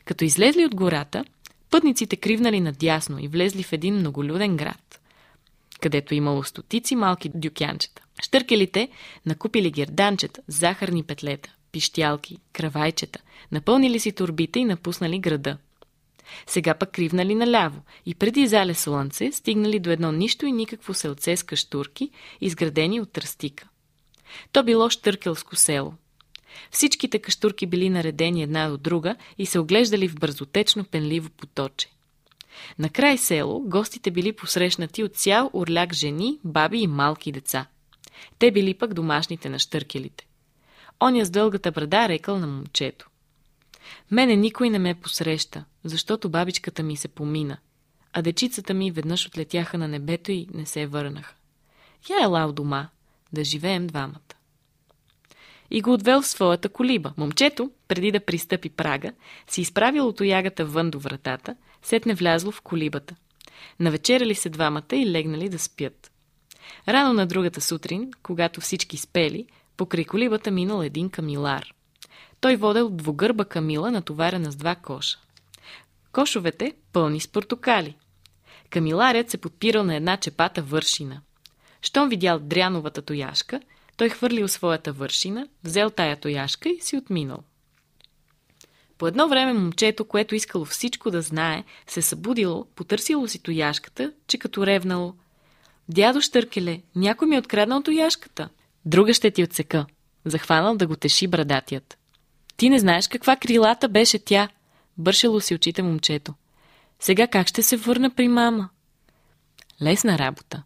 Като 0.05 0.25
излезли 0.25 0.65
от 0.65 0.75
гората, 0.75 1.25
пътниците 1.71 2.17
кривнали 2.17 2.61
надясно 2.61 3.19
и 3.19 3.29
влезли 3.29 3.63
в 3.63 3.73
един 3.73 3.95
многолюден 3.95 4.57
град, 4.57 5.01
където 5.81 6.15
имало 6.15 6.43
стотици 6.43 6.97
малки 6.97 7.31
дюкянчета. 7.35 8.03
Штъркелите 8.23 8.89
накупили 9.27 9.71
герданчета, 9.71 10.43
захарни 10.49 11.03
петлета, 11.03 11.55
пищялки, 11.73 12.39
кравайчета, 12.53 13.21
напълнили 13.53 14.01
си 14.01 14.13
турбите 14.13 14.59
и 14.59 14.65
напуснали 14.65 15.19
града. 15.19 15.59
Сега 16.47 16.75
пък 16.75 16.93
кривнали 16.93 17.35
наляво 17.35 17.83
и 18.07 18.15
преди 18.15 18.47
зале 18.47 18.75
слънце 18.75 19.33
стигнали 19.33 19.79
до 19.79 19.91
едно 19.91 20.13
нищо 20.13 20.47
и 20.47 20.53
никакво 20.53 20.95
селце 20.95 21.37
с 21.37 21.43
каштурки, 21.43 22.11
изградени 22.41 23.01
от 23.01 23.13
тръстика. 23.13 23.69
То 24.53 24.65
било 24.65 24.91
штъркелско 24.91 25.57
село. 25.57 25.95
Всичките 26.71 27.19
каштурки 27.19 27.67
били 27.67 27.91
наредени 27.91 28.43
една 28.43 28.69
до 28.69 28.77
друга 28.77 29.17
и 29.39 29.47
се 29.47 29.59
оглеждали 29.59 30.09
в 30.09 30.15
бързотечно 30.15 30.85
пенливо 30.85 31.31
поточе. 31.31 31.89
На 32.79 32.91
край 32.91 33.19
село 33.19 33.61
гостите 33.61 34.11
били 34.11 34.33
посрещнати 34.33 35.05
от 35.05 35.17
цял 35.17 35.51
орляк 35.53 35.95
жени, 35.95 36.39
баби 36.45 36.79
и 36.79 36.87
малки 36.87 37.33
деца. 37.33 37.67
Те 38.39 38.51
били 38.51 38.75
пък 38.75 38.95
домашните 38.95 39.49
на 39.49 39.59
штъркелите. 39.59 40.27
Оня 41.01 41.25
с 41.25 41.31
дългата 41.31 41.71
брада 41.71 42.09
рекал 42.09 42.39
на 42.39 42.47
момчето. 42.47 43.09
Мене 44.11 44.37
никой 44.37 44.71
не 44.71 44.79
ме 44.79 44.95
посреща, 44.95 45.65
защото 45.85 46.29
бабичката 46.29 46.83
ми 46.83 46.97
се 46.97 47.09
помина, 47.09 47.59
а 48.13 48.23
дечицата 48.23 48.75
ми 48.75 48.91
веднъж 48.91 49.27
отлетяха 49.27 49.79
на 49.79 49.89
небето 49.89 50.33
и 50.33 50.49
не 50.55 50.67
се 50.67 50.87
върнаха. 50.87 51.35
Я 52.11 52.25
ела 52.25 52.49
в 52.49 52.53
дома, 52.53 52.89
да 53.33 53.45
живеем 53.45 53.87
двамата. 53.87 54.21
И 55.71 55.81
го 55.81 55.93
отвел 55.93 56.23
в 56.23 56.27
своята 56.27 56.69
колиба. 56.69 57.13
Момчето, 57.17 57.71
преди 57.89 58.13
да 58.13 58.21
пристъпи 58.21 58.71
прага, 58.71 59.13
си 59.49 59.61
изправил 59.61 60.09
от 60.09 60.21
оягата 60.21 60.65
вън 60.65 60.91
до 60.91 60.99
вратата, 60.99 61.57
сетне 61.83 62.15
влязло 62.15 62.53
в 62.53 62.61
колибата. 62.61 63.15
Навечеряли 63.81 64.35
се 64.35 64.49
двамата 64.49 64.93
и 64.93 65.11
легнали 65.11 65.49
да 65.49 65.59
спят. 65.59 66.11
Рано 66.89 67.13
на 67.13 67.27
другата 67.27 67.61
сутрин, 67.61 68.11
когато 68.23 68.61
всички 68.61 68.97
спели, 68.97 69.47
покрай 69.77 70.05
колибата 70.05 70.51
минал 70.51 70.83
един 70.83 71.11
камилар. 71.11 71.75
Той 72.41 72.57
водел 72.57 72.91
двугърба 72.91 73.45
камила, 73.45 73.91
натоварена 73.91 74.53
с 74.53 74.57
два 74.57 74.75
коша. 74.75 75.19
Кошовете 76.13 76.73
пълни 76.93 77.21
с 77.21 77.29
портокали. 77.29 77.97
Камиларят 78.71 79.31
се 79.31 79.39
подпирал 79.39 79.85
на 79.85 79.95
една 79.95 80.17
чепата 80.17 80.63
вършина. 80.63 81.21
Щом 81.83 82.09
видял 82.09 82.39
дряновата 82.39 83.03
тояшка, 83.03 83.61
той 83.97 84.09
хвърлил 84.09 84.49
своята 84.49 84.93
вършина, 84.93 85.49
взел 85.65 85.91
тая 85.91 86.17
тояшка 86.17 86.69
и 86.69 86.81
си 86.81 86.97
отминал. 86.97 87.39
По 88.99 89.07
едно 89.07 89.29
време 89.29 89.53
момчето, 89.53 90.05
което 90.05 90.35
искало 90.35 90.65
всичко 90.65 91.11
да 91.11 91.23
знае, 91.23 91.65
се 91.87 92.03
събудило, 92.03 92.67
потърсило 92.75 93.29
си 93.29 93.43
тояшката, 93.43 94.13
че 94.27 94.39
като 94.39 94.67
ревнало. 94.67 95.15
Дядо 95.89 96.21
Штъркеле, 96.21 96.83
някой 96.97 97.29
ми 97.29 97.37
е 97.37 97.39
откраднал 97.39 97.83
тояшката. 97.83 98.49
Друга 98.85 99.15
ще 99.15 99.31
ти 99.31 99.43
отсека. 99.43 99.87
Захванал 100.25 100.77
да 100.77 100.87
го 100.87 100.97
теши 100.97 101.27
брадатият. 101.27 101.98
Ти 102.59 102.71
не 102.71 102.79
знаеш 102.79 103.09
каква 103.09 103.37
крилата 103.37 103.89
беше 103.89 104.19
тя. 104.19 104.49
Бършело 104.99 105.41
си 105.41 105.55
очите 105.55 105.83
момчето. 105.83 106.35
Сега 107.01 107.27
как 107.27 107.47
ще 107.47 107.63
се 107.63 107.77
върна 107.77 108.11
при 108.11 108.29
мама? 108.29 108.69
Лесна 109.83 110.19
работа. 110.19 110.63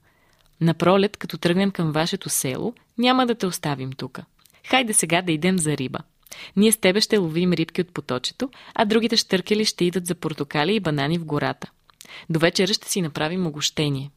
На 0.60 0.74
пролет, 0.74 1.16
като 1.16 1.38
тръгнем 1.38 1.70
към 1.70 1.92
вашето 1.92 2.28
село, 2.28 2.74
няма 2.98 3.26
да 3.26 3.34
те 3.34 3.46
оставим 3.46 3.92
тука. 3.92 4.24
Хайде 4.66 4.92
сега 4.92 5.22
да 5.22 5.32
идем 5.32 5.58
за 5.58 5.76
риба. 5.76 5.98
Ние 6.56 6.72
с 6.72 6.76
тебе 6.76 7.00
ще 7.00 7.16
ловим 7.16 7.52
рибки 7.52 7.80
от 7.80 7.94
поточето, 7.94 8.50
а 8.74 8.84
другите 8.84 9.16
штъркели 9.16 9.64
ще 9.64 9.84
идат 9.84 10.06
за 10.06 10.14
портокали 10.14 10.74
и 10.74 10.80
банани 10.80 11.18
в 11.18 11.24
гората. 11.24 11.70
До 12.30 12.38
вечера 12.38 12.72
ще 12.72 12.90
си 12.90 13.02
направим 13.02 13.46
огощение. 13.46 14.10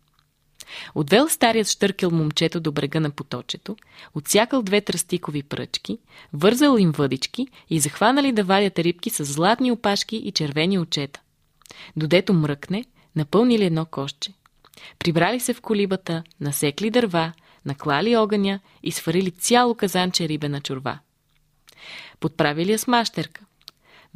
Отвел 0.96 1.30
старият 1.30 1.68
штъркел 1.68 2.12
момчето 2.12 2.60
до 2.60 2.72
брега 2.72 3.00
на 3.00 3.12
поточето, 3.12 3.76
отсякал 4.16 4.62
две 4.62 4.82
тръстикови 4.82 5.44
пръчки, 5.44 5.98
вързал 6.34 6.78
им 6.78 6.92
въдички 6.92 7.48
и 7.70 7.80
захванали 7.80 8.32
да 8.32 8.44
вадят 8.44 8.80
рибки 8.80 9.10
с 9.10 9.26
златни 9.26 9.72
опашки 9.72 10.16
и 10.16 10.32
червени 10.32 10.80
очета. 10.80 11.22
Додето 11.96 12.34
мръкне, 12.34 12.86
напълнили 13.16 13.66
едно 13.66 13.86
кошче. 13.86 14.34
Прибрали 15.00 15.40
се 15.40 15.54
в 15.54 15.62
колибата, 15.62 16.24
насекли 16.42 16.90
дърва, 16.90 17.34
наклали 17.66 18.16
огъня 18.16 18.60
и 18.84 18.92
сварили 18.92 19.32
цяло 19.32 19.76
казанче 19.76 20.30
рибена 20.30 20.62
чорва. 20.62 21.00
Подправили 22.20 22.72
я 22.72 22.80
с 22.80 22.88
мащерка. 22.88 23.42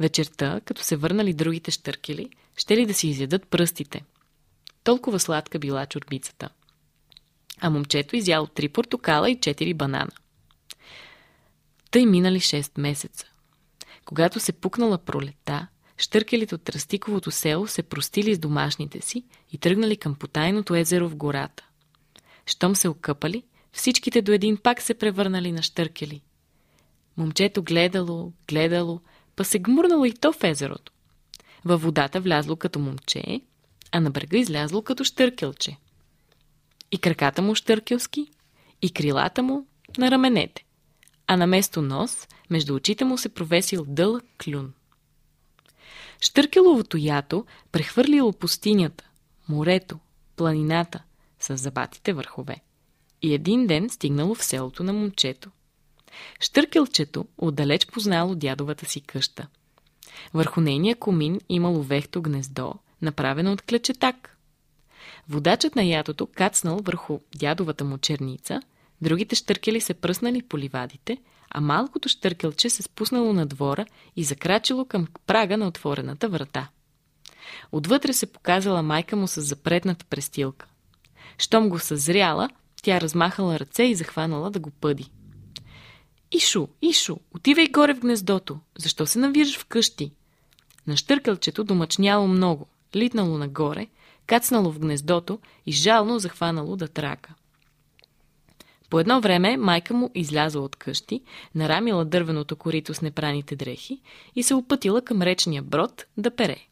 Вечерта, 0.00 0.60
като 0.64 0.82
се 0.82 0.96
върнали 0.96 1.32
другите 1.34 1.70
штъркели, 1.70 2.28
ще 2.56 2.76
ли 2.76 2.86
да 2.86 2.94
си 2.94 3.08
изядат 3.08 3.46
пръстите. 3.48 4.02
Толкова 4.84 5.20
сладка 5.20 5.58
била 5.58 5.86
чорбицата. 5.86 6.48
А 7.60 7.70
момчето 7.70 8.16
изяло 8.16 8.46
три 8.46 8.68
портокала 8.68 9.30
и 9.30 9.40
четири 9.40 9.74
банана. 9.74 10.12
Тъй 11.90 12.06
минали 12.06 12.40
6 12.40 12.80
месеца. 12.80 13.26
Когато 14.04 14.40
се 14.40 14.52
пукнала 14.52 14.98
пролета, 14.98 15.66
Штъркелите 16.00 16.54
от 16.54 16.62
Тръстиковото 16.62 17.30
село 17.30 17.66
се 17.66 17.82
простили 17.82 18.34
с 18.34 18.38
домашните 18.38 19.00
си 19.00 19.24
и 19.52 19.58
тръгнали 19.58 19.96
към 19.96 20.14
потайното 20.14 20.74
езеро 20.74 21.08
в 21.08 21.16
гората. 21.16 21.64
Щом 22.46 22.76
се 22.76 22.88
окъпали, 22.88 23.42
всичките 23.72 24.22
до 24.22 24.32
един 24.32 24.56
пак 24.56 24.82
се 24.82 24.94
превърнали 24.94 25.52
на 25.52 25.62
штъркели. 25.62 26.22
Момчето 27.16 27.62
гледало, 27.62 28.32
гледало, 28.48 29.00
па 29.36 29.44
се 29.44 29.58
гмурнало 29.58 30.04
и 30.04 30.12
то 30.12 30.32
в 30.32 30.44
езерото. 30.44 30.92
Във 31.64 31.82
водата 31.82 32.20
влязло 32.20 32.56
като 32.56 32.78
момче, 32.78 33.40
а 33.92 34.00
на 34.00 34.10
брега 34.10 34.38
излязло 34.38 34.82
като 34.82 35.04
штъркелче. 35.04 35.76
И 36.92 36.98
краката 36.98 37.42
му 37.42 37.54
штъркелски, 37.54 38.26
и 38.82 38.90
крилата 38.90 39.42
му 39.42 39.66
на 39.98 40.10
раменете, 40.10 40.64
а 41.26 41.36
на 41.36 41.46
место 41.46 41.82
нос 41.82 42.28
между 42.50 42.74
очите 42.74 43.04
му 43.04 43.18
се 43.18 43.28
провесил 43.28 43.84
дълъг 43.88 44.24
клюн. 44.44 44.72
Штъркеловото 46.20 46.96
ято 46.96 47.46
прехвърлило 47.72 48.32
пустинята, 48.32 49.04
морето, 49.48 49.98
планината 50.36 51.02
с 51.40 51.56
забатите 51.56 52.12
върхове. 52.12 52.56
И 53.22 53.34
един 53.34 53.66
ден 53.66 53.90
стигнало 53.90 54.34
в 54.34 54.44
селото 54.44 54.82
на 54.82 54.92
момчето. 54.92 55.50
Штъркелчето 56.40 57.26
отдалеч 57.38 57.86
познало 57.86 58.34
дядовата 58.34 58.86
си 58.86 59.00
къща. 59.00 59.46
Върху 60.34 60.60
нейния 60.60 60.96
комин 60.96 61.40
имало 61.48 61.82
вехто 61.82 62.22
гнездо, 62.22 62.74
направено 63.02 63.52
от 63.52 63.62
клечетак. 63.62 64.36
Водачът 65.28 65.76
на 65.76 65.82
ятото 65.82 66.26
кацнал 66.26 66.80
върху 66.82 67.18
дядовата 67.34 67.84
му 67.84 67.98
черница, 67.98 68.60
другите 69.02 69.34
штъркели 69.34 69.80
се 69.80 69.94
пръснали 69.94 70.42
по 70.42 70.58
ливадите, 70.58 71.18
а 71.50 71.60
малкото 71.60 72.08
штъркелче 72.08 72.70
се 72.70 72.82
спуснало 72.82 73.32
на 73.32 73.46
двора 73.46 73.86
и 74.16 74.24
закрачило 74.24 74.84
към 74.84 75.06
прага 75.26 75.56
на 75.56 75.66
отворената 75.66 76.28
врата. 76.28 76.68
Отвътре 77.72 78.12
се 78.12 78.32
показала 78.32 78.82
майка 78.82 79.16
му 79.16 79.28
с 79.28 79.40
запретната 79.40 80.04
престилка. 80.04 80.66
Щом 81.38 81.68
го 81.68 81.78
съзряла, 81.78 82.50
тя 82.82 83.00
размахала 83.00 83.58
ръце 83.58 83.82
и 83.82 83.94
захванала 83.94 84.50
да 84.50 84.58
го 84.58 84.70
пъди. 84.70 85.10
Ишо, 86.32 86.68
Ишо, 86.82 87.18
отивай 87.34 87.66
горе 87.66 87.94
в 87.94 88.00
гнездото. 88.00 88.58
Защо 88.78 89.06
се 89.06 89.18
навираш 89.18 89.58
вкъщи? 89.58 90.12
На 90.86 90.96
штъркълчето 90.96 91.64
домъчняло 91.64 92.28
много, 92.28 92.66
литнало 92.96 93.38
нагоре, 93.38 93.86
кацнало 94.26 94.70
в 94.70 94.78
гнездото 94.78 95.38
и 95.66 95.72
жално 95.72 96.18
захванало 96.18 96.76
да 96.76 96.88
трака. 96.88 97.34
По 98.90 99.00
едно 99.00 99.20
време 99.20 99.56
майка 99.56 99.94
му 99.94 100.10
излязла 100.14 100.62
от 100.62 100.76
къщи, 100.76 101.22
нарамила 101.54 102.04
дървеното 102.04 102.56
корито 102.56 102.94
с 102.94 103.02
непраните 103.02 103.56
дрехи 103.56 104.00
и 104.36 104.42
се 104.42 104.54
опътила 104.54 105.02
към 105.02 105.22
речния 105.22 105.62
брод 105.62 106.06
да 106.16 106.36
пере. 106.36 106.66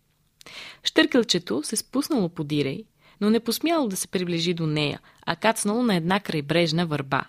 Штъркълчето 0.84 1.62
се 1.62 1.76
спуснало 1.76 2.28
по 2.28 2.44
дирей, 2.44 2.84
но 3.20 3.30
не 3.30 3.40
посмяло 3.40 3.88
да 3.88 3.96
се 3.96 4.08
приближи 4.08 4.54
до 4.54 4.66
нея, 4.66 5.00
а 5.26 5.36
кацнало 5.36 5.82
на 5.82 5.94
една 5.94 6.20
крайбрежна 6.20 6.86
върба. 6.86 7.24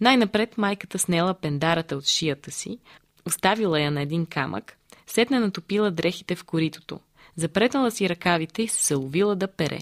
Най-напред 0.00 0.58
майката 0.58 0.98
снела 0.98 1.34
пендарата 1.34 1.96
от 1.96 2.06
шията 2.06 2.50
си, 2.50 2.78
оставила 3.26 3.80
я 3.80 3.90
на 3.90 4.02
един 4.02 4.26
камък, 4.26 4.78
сетне 5.06 5.38
натопила 5.38 5.90
дрехите 5.90 6.34
в 6.34 6.44
коритото, 6.44 7.00
запретнала 7.36 7.90
си 7.90 8.08
ръкавите 8.08 8.62
и 8.62 8.68
се 8.68 8.84
заловила 8.94 9.36
да 9.36 9.48
пере. 9.48 9.80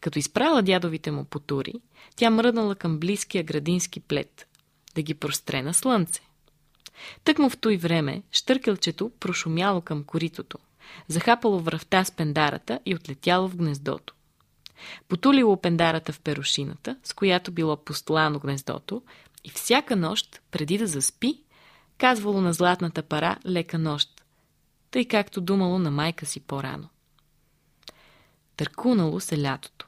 Като 0.00 0.18
изправила 0.18 0.62
дядовите 0.62 1.10
му 1.10 1.24
потури, 1.24 1.74
тя 2.16 2.30
мръднала 2.30 2.74
към 2.74 2.98
близкия 2.98 3.44
градински 3.44 4.00
плет, 4.00 4.46
да 4.94 5.02
ги 5.02 5.14
простре 5.14 5.62
на 5.62 5.74
слънце. 5.74 6.20
Тъкмо 7.24 7.50
в 7.50 7.56
той 7.56 7.76
време 7.76 8.22
штъркелчето 8.30 9.10
прошумяло 9.20 9.80
към 9.80 10.04
коритото, 10.04 10.58
захапало 11.08 11.60
връвта 11.60 12.04
с 12.04 12.10
пендарата 12.12 12.80
и 12.86 12.94
отлетяло 12.94 13.48
в 13.48 13.56
гнездото. 13.56 14.14
Потулило 15.08 15.56
пендарата 15.56 16.12
в 16.12 16.20
перушината, 16.20 16.96
с 17.04 17.12
която 17.12 17.52
било 17.52 17.76
постлано 17.76 18.38
гнездото, 18.38 19.02
и 19.44 19.50
всяка 19.50 19.96
нощ, 19.96 20.40
преди 20.50 20.78
да 20.78 20.86
заспи, 20.86 21.40
казвало 21.98 22.40
на 22.40 22.52
златната 22.52 23.02
пара 23.02 23.36
лека 23.46 23.78
нощ, 23.78 24.17
тъй 24.90 25.04
както 25.04 25.40
думало 25.40 25.78
на 25.78 25.90
майка 25.90 26.26
си 26.26 26.40
по-рано. 26.40 26.88
Търкунало 28.56 29.20
се 29.20 29.42
лятото. 29.42 29.86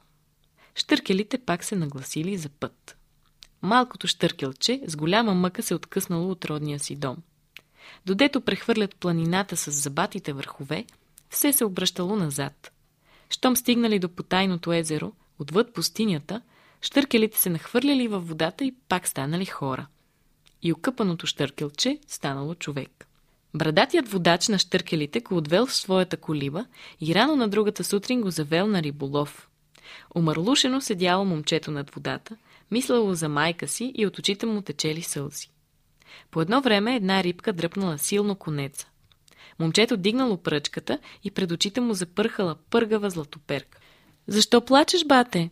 Штъркелите 0.75 1.39
пак 1.39 1.65
се 1.65 1.77
нагласили 1.77 2.37
за 2.37 2.49
път. 2.49 2.97
Малкото 3.63 4.07
штъркелче 4.07 4.83
с 4.87 4.97
голяма 4.97 5.35
мъка 5.35 5.63
се 5.63 5.75
откъснало 5.75 6.31
от 6.31 6.45
родния 6.45 6.79
си 6.79 6.97
дом. 6.97 7.17
Додето 8.07 8.41
прехвърлят 8.41 8.97
планината 8.97 9.57
с 9.57 9.71
забатите 9.71 10.33
върхове, 10.33 10.85
все 11.31 11.53
се 11.53 11.65
обръщало 11.65 12.17
назад. 12.17 12.73
Щом 13.31 13.57
стигнали 13.57 13.99
до 13.99 14.09
потайното 14.09 14.73
езеро, 14.73 15.13
отвъд 15.39 15.75
пустинята, 15.75 16.43
штъркелите 16.81 17.39
се 17.39 17.51
нахвърляли 17.51 18.09
във 18.09 18.29
водата 18.29 18.65
и 18.65 18.75
пак 18.89 19.09
станали 19.09 19.47
хора. 19.47 19.87
И 20.63 20.73
окъпаното 20.73 21.27
штъркелче 21.27 21.99
станало 22.07 22.55
човек. 22.55 23.09
Брадатият 23.55 24.09
водач 24.09 24.49
на 24.49 24.59
штъркелите 24.59 25.21
го 25.21 25.37
отвел 25.37 25.67
в 25.67 25.75
своята 25.75 26.17
колиба 26.17 26.67
и 27.01 27.15
рано 27.15 27.37
на 27.37 27.49
другата 27.49 27.85
сутрин 27.85 28.21
го 28.21 28.31
завел 28.31 28.67
на 28.67 28.83
риболов. 28.83 29.49
Омърлушено 30.17 30.81
седяло 30.81 31.25
момчето 31.25 31.71
над 31.71 31.91
водата, 31.91 32.37
мислело 32.71 33.15
за 33.15 33.29
майка 33.29 33.69
си 33.69 33.93
и 33.95 34.07
от 34.07 34.19
очите 34.19 34.47
му 34.47 34.63
течели 34.63 35.03
сълзи. 35.03 35.49
По 36.31 36.41
едно 36.41 36.61
време 36.61 36.97
една 36.97 37.23
рибка 37.23 37.53
дръпнала 37.53 37.99
силно 37.99 38.35
конеца. 38.35 38.87
Момчето 39.59 39.97
дигнало 39.97 40.37
пръчката 40.37 40.99
и 41.25 41.31
пред 41.31 41.51
очите 41.51 41.81
му 41.81 41.95
запърхала 41.95 42.57
пъргава 42.71 43.11
златоперка. 43.11 43.79
Защо 44.27 44.61
плачеш, 44.61 45.05
бате? 45.05 45.51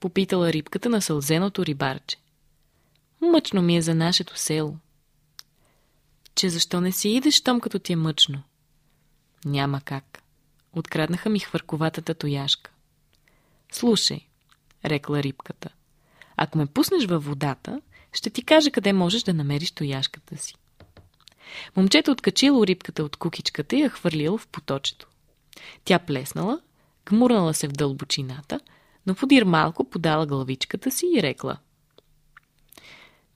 Попитала 0.00 0.52
рибката 0.52 0.88
на 0.88 1.02
сълзеното 1.02 1.66
рибарче. 1.66 2.16
Мъчно 3.20 3.62
ми 3.62 3.76
е 3.76 3.82
за 3.82 3.94
нашето 3.94 4.38
село. 4.38 4.76
Че 6.36 6.50
защо 6.50 6.80
не 6.80 6.92
си 6.92 7.08
идеш 7.08 7.40
там, 7.40 7.60
като 7.60 7.78
ти 7.78 7.92
е 7.92 7.96
мъчно? 7.96 8.42
Няма 9.44 9.80
как. 9.80 10.22
Откраднаха 10.72 11.30
ми 11.30 11.38
хвърковатата 11.38 12.14
тояшка. 12.14 12.70
Слушай, 13.72 14.20
рекла 14.84 15.22
рибката, 15.22 15.68
ако 16.36 16.58
ме 16.58 16.66
пуснеш 16.66 17.04
във 17.04 17.24
водата, 17.24 17.80
ще 18.12 18.30
ти 18.30 18.42
кажа 18.42 18.70
къде 18.70 18.92
можеш 18.92 19.22
да 19.22 19.34
намериш 19.34 19.70
тояшката 19.70 20.36
си. 20.36 20.54
Момчето 21.76 22.10
откачило 22.10 22.66
рибката 22.66 23.04
от 23.04 23.16
кукичката 23.16 23.76
и 23.76 23.80
я 23.80 23.90
хвърлило 23.90 24.38
в 24.38 24.48
поточето. 24.48 25.08
Тя 25.84 25.98
плеснала, 25.98 26.60
гмурнала 27.06 27.54
се 27.54 27.68
в 27.68 27.72
дълбочината, 27.72 28.60
но 29.06 29.14
подир 29.14 29.42
малко 29.42 29.90
подала 29.90 30.26
главичката 30.26 30.90
си 30.90 31.06
и 31.16 31.22
рекла. 31.22 31.56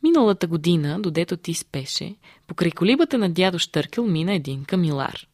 Миналата 0.02 0.46
година, 0.46 1.00
додето 1.00 1.36
ти 1.36 1.54
спеше, 1.54 2.16
покрай 2.46 2.70
колибата 2.70 3.18
на 3.18 3.30
дядо 3.30 3.58
Штъркел 3.58 4.06
мина 4.06 4.34
един 4.34 4.64
камилар. 4.64 5.26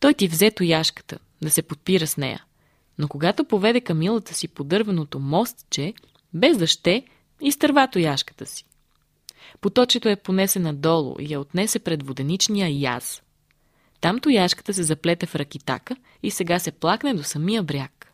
Той 0.00 0.14
ти 0.14 0.28
взе 0.28 0.50
тояшката, 0.50 1.18
да 1.42 1.50
се 1.50 1.62
подпира 1.62 2.06
с 2.06 2.16
нея. 2.16 2.44
Но 2.98 3.08
когато 3.08 3.44
поведе 3.44 3.80
камилата 3.80 4.34
си 4.34 4.48
по 4.48 4.64
дървеното 4.64 5.20
мостче, 5.20 5.94
без 6.34 6.58
да 6.58 6.66
ще, 6.66 7.06
изтърва 7.40 7.88
тояшката 7.92 8.46
си. 8.46 8.64
Поточето 9.60 10.08
е 10.08 10.16
понесена 10.16 10.74
долу 10.74 11.16
и 11.18 11.32
я 11.32 11.40
отнесе 11.40 11.78
пред 11.78 12.06
воденичния 12.06 12.80
яз. 12.80 13.22
Там 14.00 14.20
тояшката 14.20 14.74
се 14.74 14.82
заплете 14.82 15.26
в 15.26 15.34
ракитака 15.34 15.96
и 16.22 16.30
сега 16.30 16.58
се 16.58 16.72
плакне 16.72 17.14
до 17.14 17.22
самия 17.22 17.62
бряг. 17.62 18.12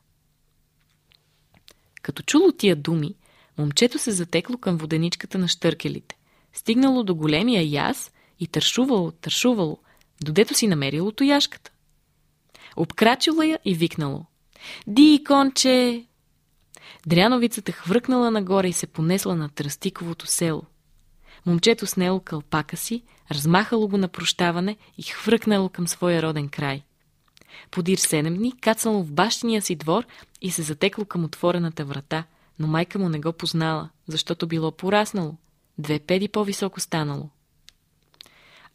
Като 2.02 2.22
чуло 2.22 2.52
тия 2.52 2.76
думи, 2.76 3.14
момчето 3.60 3.98
се 3.98 4.10
затекло 4.10 4.56
към 4.58 4.76
воденичката 4.76 5.38
на 5.38 5.48
штъркелите, 5.48 6.16
стигнало 6.52 7.02
до 7.02 7.14
големия 7.14 7.70
яз 7.70 8.12
и 8.40 8.46
тършувало, 8.46 9.10
тършувало, 9.10 9.78
додето 10.24 10.54
си 10.54 10.66
намерило 10.66 11.12
тояшката. 11.12 11.70
Обкрачило 12.76 13.42
я 13.42 13.58
и 13.64 13.74
викнало. 13.74 14.24
Ди, 14.86 15.24
конче! 15.26 16.04
Дряновицата 17.06 17.72
хвъркнала 17.72 18.30
нагоре 18.30 18.68
и 18.68 18.72
се 18.72 18.86
понесла 18.86 19.36
на 19.36 19.48
Тръстиковото 19.48 20.26
село. 20.26 20.62
Момчето 21.46 21.86
снело 21.86 22.20
кълпака 22.20 22.76
си, 22.76 23.02
размахало 23.30 23.88
го 23.88 23.96
на 23.96 24.08
прощаване 24.08 24.76
и 24.98 25.02
хвъркнало 25.02 25.68
към 25.68 25.88
своя 25.88 26.22
роден 26.22 26.48
край. 26.48 26.82
Подир 27.70 27.98
седем 27.98 28.36
дни 28.36 28.60
кацнало 28.60 29.02
в 29.02 29.12
бащиния 29.12 29.62
си 29.62 29.76
двор 29.76 30.06
и 30.42 30.50
се 30.50 30.62
затекло 30.62 31.04
към 31.04 31.24
отворената 31.24 31.84
врата, 31.84 32.24
но 32.60 32.66
майка 32.66 32.98
му 32.98 33.08
не 33.08 33.20
го 33.20 33.32
познала, 33.32 33.90
защото 34.06 34.46
било 34.46 34.72
пораснало. 34.72 35.36
Две 35.78 35.98
педи 35.98 36.28
по-високо 36.28 36.80
станало. 36.80 37.28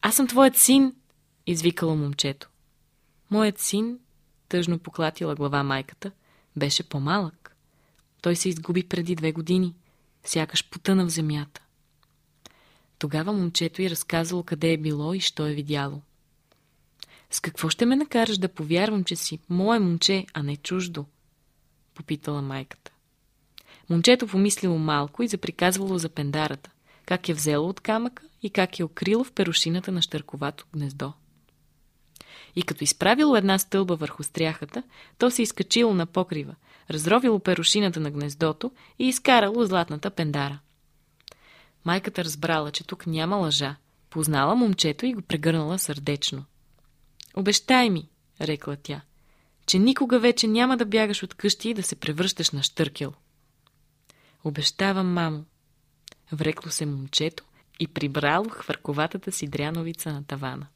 Аз 0.02 0.16
съм 0.16 0.28
твоят 0.28 0.58
син, 0.58 0.94
извикало 1.48 1.96
момчето. 1.96 2.50
Моят 3.32 3.60
син, 3.60 4.00
тъжно 4.50 4.80
поклатила 4.80 5.36
глава 5.36 5.64
майката, 5.64 6.12
беше 6.56 6.90
по-малък. 6.90 7.56
Той 8.22 8.36
се 8.36 8.50
изгуби 8.50 8.84
преди 8.84 9.16
две 9.16 9.32
години, 9.32 9.76
сякаш 10.24 10.70
потъна 10.70 11.06
в 11.06 11.10
земята. 11.10 11.62
Тогава 13.00 13.34
момчето 13.34 13.82
й 13.82 13.90
разказало 13.90 14.44
къде 14.44 14.74
е 14.74 14.78
било 14.78 15.14
и 15.14 15.20
що 15.20 15.48
е 15.48 15.54
видяло. 15.54 16.02
С 17.32 17.40
какво 17.40 17.70
ще 17.70 17.86
ме 17.86 17.96
накараш 17.96 18.38
да 18.38 18.54
повярвам, 18.54 19.04
че 19.04 19.16
си 19.16 19.40
мое 19.50 19.80
момче, 19.80 20.26
а 20.34 20.44
не 20.44 20.58
чуждо? 20.58 21.06
Попитала 21.94 22.42
майката. 22.42 22.95
Момчето 23.90 24.28
помислило 24.28 24.78
малко 24.78 25.24
и 25.24 25.28
заприказвало 25.28 25.98
за 25.98 26.10
пендарата, 26.10 26.70
как 27.06 27.30
е 27.30 27.34
взело 27.34 27.70
от 27.70 27.80
камъка 27.80 28.24
и 28.44 28.50
как 28.50 28.80
е 28.80 28.84
укрило 28.84 29.24
в 29.24 29.32
перушината 29.32 29.92
на 29.92 30.02
щърковато 30.02 30.66
гнездо. 30.74 31.14
И 32.56 32.64
като 32.64 32.84
изправило 32.84 33.36
една 33.36 33.60
стълба 33.60 33.96
върху 33.96 34.24
стряхата, 34.24 34.84
то 35.18 35.32
се 35.32 35.42
изкачило 35.42 35.94
на 35.94 36.06
покрива, 36.06 36.56
разровило 36.90 37.40
перушината 37.40 38.00
на 38.00 38.12
гнездото 38.12 38.72
и 39.00 39.08
изкарало 39.08 39.66
златната 39.66 40.10
пендара. 40.10 40.60
Майката 41.86 42.24
разбрала, 42.24 42.72
че 42.72 42.84
тук 42.84 43.08
няма 43.08 43.36
лъжа, 43.36 43.76
познала 44.10 44.56
момчето 44.56 45.06
и 45.06 45.14
го 45.14 45.22
прегърнала 45.22 45.80
сърдечно. 45.80 46.46
Обещай 47.36 47.90
ми, 47.90 48.10
рекла 48.42 48.78
тя, 48.84 49.02
че 49.66 49.80
никога 49.80 50.20
вече 50.20 50.48
няма 50.48 50.78
да 50.78 50.86
бягаш 50.86 51.24
от 51.24 51.34
къщи 51.34 51.70
и 51.70 51.74
да 51.74 51.84
се 51.84 51.96
превръщаш 51.96 52.52
на 52.52 52.64
штъркел. 52.64 53.14
Обещавам, 54.46 55.14
мамо. 55.14 55.46
Врекло 56.32 56.72
се 56.72 56.86
момчето 56.86 57.44
и 57.80 57.88
прибрало 57.88 58.50
хвърковатата 58.50 59.32
си 59.32 59.48
дряновица 59.48 60.14
на 60.14 60.24
тавана. 60.24 60.68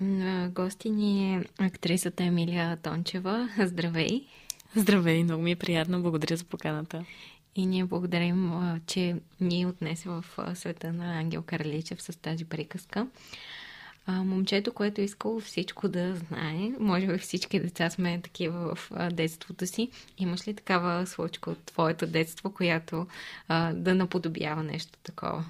На 0.00 0.48
гости 0.48 0.90
ни 0.90 1.34
е 1.34 1.44
актрисата 1.58 2.24
Емилия 2.24 2.76
Тончева. 2.76 3.48
Здравей! 3.58 4.26
Здравей, 4.76 5.24
много 5.24 5.42
ми 5.42 5.50
е 5.50 5.56
приятно. 5.56 6.02
Благодаря 6.02 6.36
за 6.36 6.44
поканата. 6.44 7.04
И 7.56 7.66
ние 7.66 7.84
благодарим, 7.84 8.52
че 8.86 9.16
ни 9.40 9.66
отнесе 9.66 10.08
в 10.08 10.24
света 10.54 10.92
на 10.92 11.18
Ангел 11.18 11.42
Карличев 11.42 12.02
с 12.02 12.20
тази 12.20 12.44
приказка. 12.44 13.06
А, 14.10 14.24
момчето, 14.24 14.72
което 14.72 15.00
е 15.00 15.04
искало 15.04 15.40
всичко 15.40 15.88
да 15.88 16.14
знае, 16.14 16.70
може 16.80 17.06
би 17.06 17.18
всички 17.18 17.60
деца 17.60 17.90
сме 17.90 18.20
такива 18.20 18.74
в 18.74 18.92
а, 18.94 19.10
детството 19.10 19.66
си. 19.66 19.90
Имаш 20.18 20.48
ли 20.48 20.54
такава 20.54 21.06
случка 21.06 21.50
от 21.50 21.64
твоето 21.64 22.06
детство, 22.06 22.50
която 22.50 23.06
а, 23.48 23.72
да 23.72 23.94
наподобява 23.94 24.62
нещо 24.62 24.92
такова? 25.02 25.44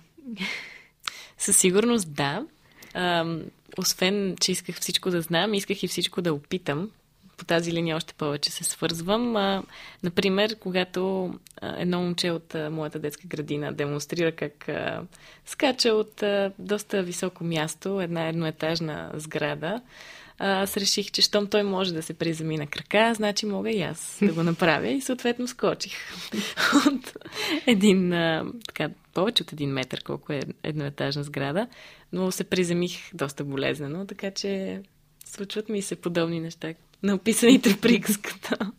Със 1.38 1.56
сигурност 1.56 2.12
да. 2.12 2.46
А, 2.94 3.36
освен, 3.78 4.36
че 4.40 4.52
исках 4.52 4.76
всичко 4.76 5.10
да 5.10 5.20
знам, 5.20 5.54
исках 5.54 5.82
и 5.82 5.88
всичко 5.88 6.22
да 6.22 6.34
опитам. 6.34 6.90
По 7.38 7.44
тази 7.44 7.72
линия 7.72 7.96
още 7.96 8.14
повече 8.14 8.50
се 8.50 8.64
свързвам. 8.64 9.36
А, 9.36 9.62
например, 10.02 10.58
когато 10.58 11.32
а, 11.60 11.80
едно 11.80 12.00
момче 12.00 12.30
от 12.30 12.54
а, 12.54 12.70
моята 12.70 12.98
детска 12.98 13.26
градина 13.26 13.72
демонстрира 13.72 14.32
как 14.32 14.68
а, 14.68 15.02
скача 15.46 15.88
от 15.88 16.22
а, 16.22 16.52
доста 16.58 17.02
високо 17.02 17.44
място, 17.44 18.00
една 18.00 18.28
едноетажна 18.28 19.10
сграда, 19.14 19.80
аз 20.38 20.76
реших, 20.76 21.10
че 21.10 21.22
щом 21.22 21.46
той 21.46 21.62
може 21.62 21.94
да 21.94 22.02
се 22.02 22.14
приземи 22.14 22.56
на 22.56 22.66
крака, 22.66 23.14
значи 23.14 23.46
мога 23.46 23.70
и 23.70 23.82
аз 23.82 24.18
да 24.22 24.32
го 24.32 24.42
направя 24.42 24.88
и 24.88 25.00
съответно 25.00 25.48
скочих 25.48 25.94
от 26.86 27.16
един, 27.66 28.12
а, 28.12 28.44
така, 28.66 28.90
повече 29.14 29.42
от 29.42 29.52
един 29.52 29.70
метър, 29.70 30.02
колко 30.04 30.32
е 30.32 30.42
едноетажна 30.62 31.24
сграда, 31.24 31.68
но 32.12 32.30
се 32.30 32.44
приземих 32.44 33.14
доста 33.14 33.44
болезнено, 33.44 34.06
така 34.06 34.30
че 34.30 34.82
случват 35.24 35.68
ми 35.68 35.82
се 35.82 35.96
подобни 35.96 36.40
неща 36.40 36.74
на 37.02 37.14
описаните 37.14 37.70
в 37.70 37.80
приказката. 37.80 38.72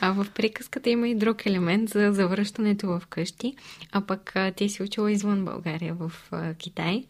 А 0.00 0.12
в 0.12 0.26
приказката 0.34 0.90
има 0.90 1.08
и 1.08 1.14
друг 1.14 1.46
елемент 1.46 1.88
за 1.88 2.12
завръщането 2.12 2.86
в 2.86 3.02
къщи, 3.08 3.56
а 3.92 4.06
пък 4.06 4.34
ти 4.56 4.68
си 4.68 4.82
учила 4.82 5.12
извън 5.12 5.44
България 5.44 5.94
в 5.94 6.12
Китай. 6.58 7.04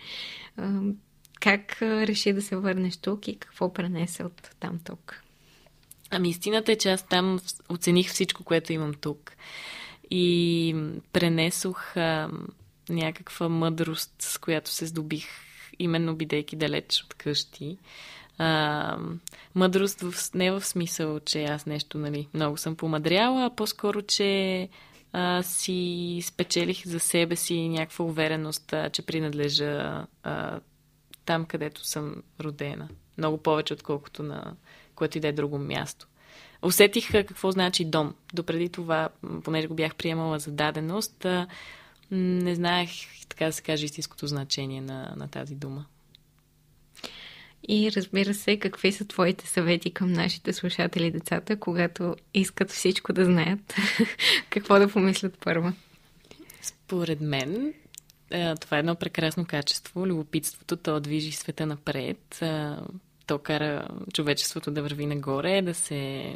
Как 1.40 1.82
реши 1.82 2.32
да 2.32 2.42
се 2.42 2.56
върнеш 2.56 2.96
тук 2.96 3.28
и 3.28 3.38
какво 3.38 3.72
пренесе 3.72 4.24
от 4.24 4.50
там 4.60 4.78
тук? 4.84 5.22
Ами 6.10 6.28
истината 6.28 6.72
е, 6.72 6.76
че 6.76 6.90
аз 6.90 7.06
там 7.06 7.40
оцених 7.68 8.08
всичко, 8.08 8.44
което 8.44 8.72
имам 8.72 8.94
тук. 8.94 9.32
И 10.10 10.76
пренесох 11.12 11.96
а, 11.96 12.30
някаква 12.88 13.48
мъдрост, 13.48 14.14
с 14.18 14.38
която 14.38 14.70
се 14.70 14.86
здобих, 14.86 15.26
именно 15.78 16.16
бидейки 16.16 16.56
далеч 16.56 17.02
от 17.04 17.14
къщи. 17.14 17.78
А, 18.38 18.98
мъдрост 19.54 20.00
в, 20.00 20.34
не 20.34 20.50
в 20.50 20.64
смисъл, 20.64 21.20
че 21.20 21.44
аз 21.44 21.66
нещо, 21.66 21.98
нали, 21.98 22.28
много 22.34 22.56
съм 22.56 22.76
помадряла, 22.76 23.44
а 23.44 23.50
по-скоро, 23.50 24.02
че 24.02 24.68
а, 25.12 25.42
си 25.42 26.20
спечелих 26.22 26.86
за 26.86 27.00
себе 27.00 27.36
си 27.36 27.68
някаква 27.68 28.04
увереност, 28.04 28.72
а, 28.72 28.90
че 28.90 29.02
принадлежа 29.02 30.04
а, 30.22 30.60
там, 31.24 31.44
където 31.44 31.86
съм 31.86 32.22
родена. 32.40 32.88
Много 33.18 33.38
повече, 33.38 33.74
отколкото 33.74 34.22
на 34.22 34.54
което 34.94 35.18
и 35.18 35.20
да 35.20 35.28
е 35.28 35.32
друго 35.32 35.58
място. 35.58 36.06
Усетих 36.62 37.12
какво 37.12 37.50
значи 37.50 37.84
дом. 37.84 38.14
Допреди 38.34 38.68
това, 38.68 39.08
понеже 39.44 39.66
го 39.66 39.74
бях 39.74 39.94
приемала 39.94 40.38
за 40.38 40.50
даденост, 40.50 41.26
не 42.10 42.54
знаех, 42.54 42.90
така 43.28 43.46
да 43.46 43.52
се 43.52 43.62
каже, 43.62 43.84
истинското 43.84 44.26
значение 44.26 44.80
на, 44.80 45.14
на 45.16 45.28
тази 45.28 45.54
дума. 45.54 45.86
И 47.68 47.92
разбира 47.92 48.34
се, 48.34 48.58
какви 48.58 48.92
са 48.92 49.04
твоите 49.04 49.46
съвети 49.46 49.90
към 49.90 50.12
нашите 50.12 50.52
слушатели 50.52 51.10
децата, 51.10 51.56
когато 51.56 52.16
искат 52.34 52.70
всичко 52.70 53.12
да 53.12 53.24
знаят? 53.24 53.74
Какво 54.50 54.78
да 54.78 54.88
помислят 54.88 55.38
първо? 55.44 55.72
Според 56.62 57.20
мен, 57.20 57.74
това 58.60 58.76
е 58.76 58.80
едно 58.80 58.94
прекрасно 58.94 59.44
качество. 59.44 60.06
Любопитството, 60.06 60.76
то 60.76 61.00
движи 61.00 61.32
света 61.32 61.66
напред. 61.66 62.42
То 63.26 63.38
кара 63.38 63.88
човечеството 64.12 64.70
да 64.70 64.82
върви 64.82 65.06
нагоре, 65.06 65.62
да 65.62 65.74
се 65.74 66.34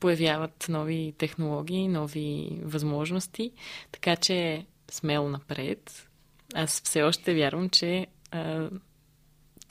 появяват 0.00 0.66
нови 0.68 1.14
технологии, 1.18 1.88
нови 1.88 2.58
възможности. 2.62 3.52
Така 3.92 4.16
че 4.16 4.66
смело 4.90 5.28
напред. 5.28 6.08
Аз 6.54 6.82
все 6.84 7.02
още 7.02 7.34
вярвам, 7.34 7.70
че 7.70 8.06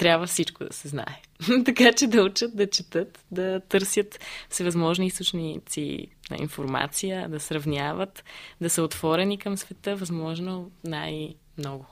трябва 0.01 0.27
всичко 0.27 0.63
да 0.63 0.73
се 0.73 0.87
знае. 0.87 1.21
така 1.65 1.93
че 1.93 2.07
да 2.07 2.23
учат, 2.23 2.55
да 2.55 2.69
четат, 2.69 3.19
да 3.31 3.59
търсят 3.59 4.19
всевъзможни 4.49 5.07
източници 5.07 6.07
на 6.31 6.37
информация, 6.39 7.29
да 7.29 7.39
сравняват, 7.39 8.23
да 8.61 8.69
са 8.69 8.83
отворени 8.83 9.37
към 9.37 9.57
света, 9.57 9.95
възможно 9.95 10.71
най-много. 10.83 11.85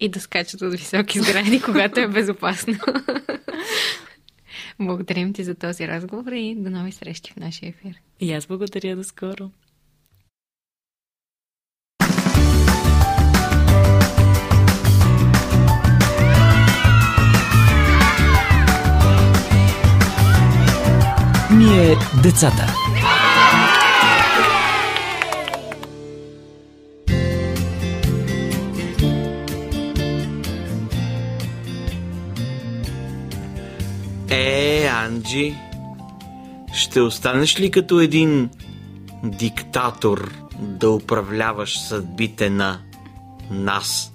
И 0.00 0.08
да 0.08 0.20
скачат 0.20 0.62
от 0.62 0.72
високи 0.72 1.20
сгради, 1.20 1.60
когато 1.60 2.00
е 2.00 2.08
безопасно. 2.08 2.78
Благодарим 4.80 5.32
ти 5.32 5.44
за 5.44 5.54
този 5.54 5.88
разговор 5.88 6.32
и 6.32 6.54
до 6.54 6.70
нови 6.70 6.92
срещи 6.92 7.32
в 7.32 7.36
нашия 7.36 7.68
ефир. 7.68 8.00
И 8.20 8.32
аз 8.32 8.46
благодаря 8.46 8.96
до 8.96 9.04
скоро. 9.04 9.50
Ние 21.66 21.96
децата. 22.22 22.74
Е, 34.30 34.86
Анджи, 34.86 35.54
ще 36.74 37.00
останеш 37.00 37.60
ли 37.60 37.70
като 37.70 38.00
един 38.00 38.50
диктатор 39.24 40.32
да 40.58 40.90
управляваш 40.90 41.78
съдбите 41.78 42.50
на 42.50 42.78
нас? 43.50 44.12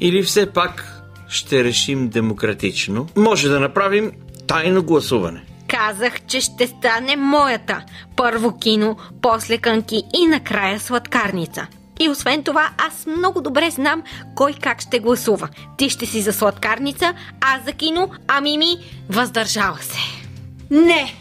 Или 0.00 0.22
все 0.22 0.52
пак 0.52 1.02
ще 1.28 1.64
решим 1.64 2.08
демократично? 2.08 3.08
Може 3.16 3.48
да 3.48 3.60
направим 3.60 4.12
тайно 4.46 4.82
гласуване. 4.82 5.42
Казах, 5.86 6.26
че 6.26 6.40
ще 6.40 6.66
стане 6.66 7.16
моята. 7.16 7.84
Първо 8.16 8.58
кино, 8.58 8.96
после 9.22 9.58
кънки 9.58 10.02
и 10.14 10.26
накрая 10.26 10.80
сладкарница. 10.80 11.66
И 12.00 12.08
освен 12.08 12.42
това, 12.42 12.70
аз 12.78 13.06
много 13.06 13.40
добре 13.40 13.70
знам 13.70 14.02
кой 14.34 14.52
как 14.52 14.80
ще 14.80 14.98
гласува. 14.98 15.48
Ти 15.78 15.90
ще 15.90 16.06
си 16.06 16.22
за 16.22 16.32
сладкарница, 16.32 17.14
аз 17.40 17.64
за 17.64 17.72
кино, 17.72 18.10
а 18.28 18.40
Мими 18.40 18.76
въздържала 19.10 19.78
се. 19.78 19.98
Не, 20.70 21.14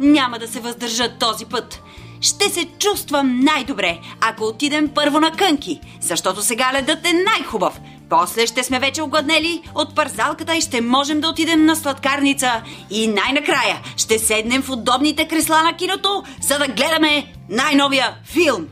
няма 0.00 0.38
да 0.38 0.48
се 0.48 0.60
въздържа 0.60 1.18
този 1.20 1.46
път. 1.46 1.80
Ще 2.20 2.48
се 2.48 2.64
чувствам 2.78 3.40
най-добре, 3.40 3.98
ако 4.20 4.44
отидем 4.44 4.88
първо 4.94 5.20
на 5.20 5.30
кънки, 5.30 5.80
защото 6.00 6.42
сега 6.42 6.72
ледът 6.72 7.06
е 7.06 7.12
най-хубав. 7.12 7.80
После 8.10 8.46
ще 8.46 8.64
сме 8.64 8.78
вече 8.78 9.02
огладнели 9.02 9.62
от 9.74 9.94
парзалката 9.94 10.56
и 10.56 10.60
ще 10.60 10.80
можем 10.80 11.20
да 11.20 11.28
отидем 11.28 11.64
на 11.64 11.76
сладкарница. 11.76 12.62
И 12.90 13.08
най-накрая 13.08 13.80
ще 13.96 14.18
седнем 14.18 14.62
в 14.62 14.70
удобните 14.70 15.28
кресла 15.28 15.62
на 15.62 15.76
киното, 15.76 16.24
за 16.40 16.58
да 16.58 16.68
гледаме 16.68 17.32
най-новия 17.48 18.14
филм. 18.24 18.66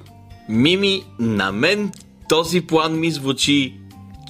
Мими, 0.48 1.04
на 1.18 1.52
мен 1.52 1.92
този 2.28 2.60
план 2.60 3.00
ми 3.00 3.10
звучи 3.10 3.74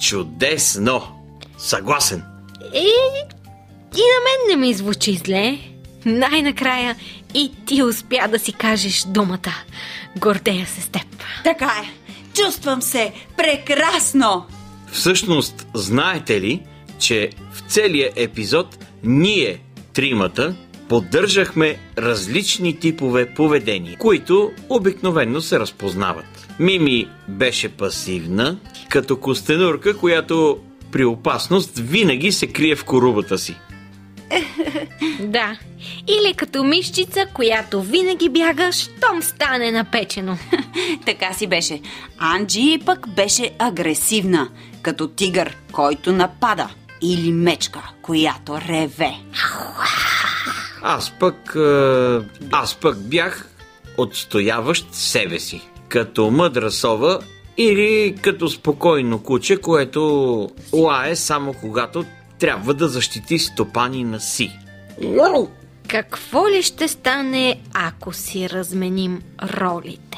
чудесно. 0.01 1.01
Съгласен. 1.57 2.23
И, 2.73 2.87
и 3.95 4.01
на 4.01 4.19
мен 4.23 4.49
не 4.49 4.55
ми 4.55 4.73
звучи 4.73 5.13
зле. 5.13 5.57
Най-накрая 6.05 6.95
и 7.33 7.51
ти 7.65 7.83
успя 7.83 8.27
да 8.31 8.39
си 8.39 8.53
кажеш 8.53 9.03
думата. 9.07 9.53
Гордея 10.17 10.67
се 10.67 10.81
с 10.81 10.87
теб. 10.87 11.23
Така 11.43 11.71
е. 11.83 11.89
Чувствам 12.33 12.81
се 12.81 13.13
прекрасно. 13.37 14.45
Всъщност, 14.91 15.67
знаете 15.73 16.41
ли, 16.41 16.61
че 16.99 17.29
в 17.51 17.63
целия 17.67 18.11
епизод 18.15 18.85
ние, 19.03 19.59
тримата, 19.93 20.55
поддържахме 20.89 21.77
различни 21.97 22.79
типове 22.79 23.33
поведение, 23.33 23.95
които 23.99 24.51
обикновенно 24.69 25.41
се 25.41 25.59
разпознават. 25.59 26.47
Мими 26.59 27.07
беше 27.27 27.69
пасивна, 27.69 28.57
като 28.89 29.17
костенурка, 29.17 29.97
която 29.97 30.59
при 30.91 31.05
опасност 31.05 31.71
винаги 31.77 32.31
се 32.31 32.47
крие 32.47 32.75
в 32.75 32.85
корубата 32.85 33.37
си. 33.37 33.55
Да. 35.19 35.57
Или 36.07 36.33
като 36.33 36.63
мишчица, 36.63 37.25
която 37.33 37.81
винаги 37.81 38.29
бяга, 38.29 38.71
щом 38.71 39.21
стане 39.21 39.71
напечено. 39.71 40.37
така 41.05 41.33
си 41.33 41.47
беше. 41.47 41.81
Анджи 42.17 42.79
пък 42.85 43.09
беше 43.09 43.51
агресивна, 43.59 44.49
като 44.81 45.07
тигър, 45.07 45.57
който 45.71 46.11
напада. 46.11 46.69
Или 47.01 47.31
мечка, 47.31 47.91
която 48.01 48.61
реве. 48.61 49.13
Аз 50.81 51.13
пък... 51.19 51.55
Аз 52.51 52.75
пък 52.75 53.09
бях 53.09 53.49
отстояващ 53.97 54.87
себе 54.91 55.39
си. 55.39 55.61
Като 55.89 56.31
мъдра 56.31 56.71
сова 56.71 57.19
или 57.57 58.15
като 58.21 58.49
спокойно 58.49 59.23
куче, 59.23 59.57
което 59.57 60.49
лае 60.73 61.15
само 61.15 61.53
когато 61.53 62.05
трябва 62.39 62.73
да 62.73 62.87
защити 62.87 63.39
стопани 63.39 64.03
на 64.03 64.19
си. 64.19 64.59
Какво 65.87 66.49
ли 66.49 66.63
ще 66.63 66.87
стане, 66.87 67.59
ако 67.73 68.13
си 68.13 68.49
разменим 68.49 69.21
ролите? 69.43 70.17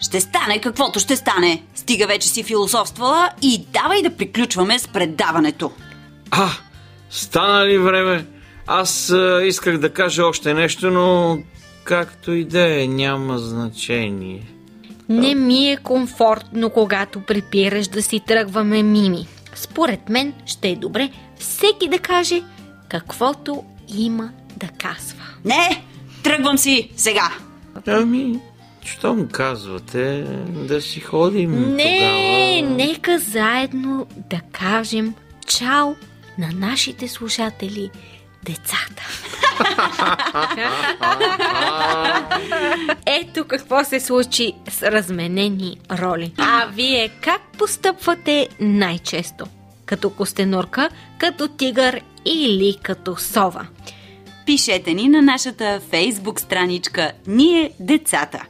Ще 0.00 0.20
стане 0.20 0.60
каквото 0.60 1.00
ще 1.00 1.16
стане. 1.16 1.62
Стига 1.74 2.06
вече 2.06 2.28
си 2.28 2.42
философствала 2.42 3.30
и 3.42 3.66
давай 3.72 4.02
да 4.02 4.16
приключваме 4.16 4.78
с 4.78 4.88
предаването. 4.88 5.72
А, 6.30 6.48
стана 7.10 7.66
ли 7.66 7.78
време? 7.78 8.26
Аз 8.66 9.10
а, 9.10 9.42
исках 9.44 9.78
да 9.78 9.92
кажа 9.92 10.26
още 10.26 10.54
нещо, 10.54 10.90
но 10.90 11.38
както 11.84 12.32
и 12.32 12.44
да 12.44 12.82
е, 12.82 12.86
няма 12.86 13.38
значение. 13.38 14.46
Не 15.08 15.34
ми 15.34 15.70
е 15.70 15.76
комфортно, 15.76 16.70
когато 16.70 17.20
препираш 17.20 17.88
да 17.88 18.02
си 18.02 18.20
тръгваме 18.26 18.82
мими. 18.82 19.26
Според 19.54 20.08
мен 20.08 20.34
ще 20.46 20.68
е 20.68 20.76
добре 20.76 21.10
всеки 21.38 21.88
да 21.88 21.98
каже 21.98 22.42
каквото 22.90 23.64
има 23.88 24.30
да 24.56 24.68
казва. 24.68 25.22
Не, 25.44 25.84
тръгвам 26.22 26.58
си 26.58 26.90
сега. 26.96 27.30
Ами, 27.86 28.40
щом 28.84 29.28
казвате 29.28 30.22
да 30.48 30.82
си 30.82 31.00
ходим 31.00 31.74
Не, 31.76 32.58
тогава. 32.62 32.76
нека 32.76 33.18
заедно 33.18 34.06
да 34.30 34.40
кажем 34.52 35.14
чао 35.46 35.94
на 36.38 36.48
нашите 36.54 37.08
слушатели, 37.08 37.90
децата. 38.44 39.02
Ето 43.06 43.44
какво 43.44 43.84
се 43.84 44.00
случи 44.00 44.52
с 44.70 44.82
разменени 44.82 45.78
роли. 45.90 46.32
А 46.38 46.66
вие 46.72 47.08
как 47.20 47.40
постъпвате 47.58 48.48
най-често? 48.60 49.44
Като 49.86 50.10
костенурка, 50.10 50.88
като 51.18 51.48
тигър 51.48 52.00
или 52.24 52.78
като 52.82 53.16
сова? 53.16 53.66
Пишете 54.46 54.94
ни 54.94 55.08
на 55.08 55.22
нашата 55.22 55.80
фейсбук 55.90 56.40
страничка 56.40 57.12
Ние 57.26 57.72
децата. 57.80 58.42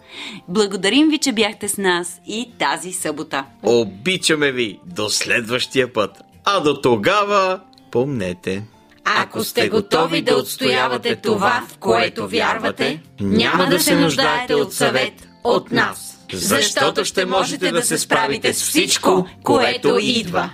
Благодарим 0.48 1.08
ви, 1.08 1.18
че 1.18 1.32
бяхте 1.32 1.68
с 1.68 1.78
нас 1.78 2.20
и 2.26 2.50
тази 2.58 2.92
събота. 2.92 3.44
Обичаме 3.62 4.52
ви 4.52 4.78
до 4.86 5.08
следващия 5.08 5.92
път. 5.92 6.10
А 6.44 6.60
до 6.60 6.80
тогава 6.80 7.60
помнете. 7.90 8.62
Ако 9.04 9.44
сте 9.44 9.68
готови 9.68 10.22
да 10.22 10.36
отстоявате 10.36 11.16
това, 11.16 11.62
в 11.68 11.78
което 11.78 12.28
вярвате, 12.28 13.02
няма 13.20 13.66
да 13.66 13.80
се 13.80 13.96
нуждаете 13.96 14.54
от 14.54 14.72
съвет 14.72 15.28
от 15.44 15.72
нас, 15.72 16.18
защото 16.32 17.04
ще 17.04 17.24
можете 17.24 17.70
да 17.70 17.82
се 17.82 17.98
справите 17.98 18.54
с 18.54 18.62
всичко, 18.62 19.26
което 19.42 19.98
идва. 20.00 20.50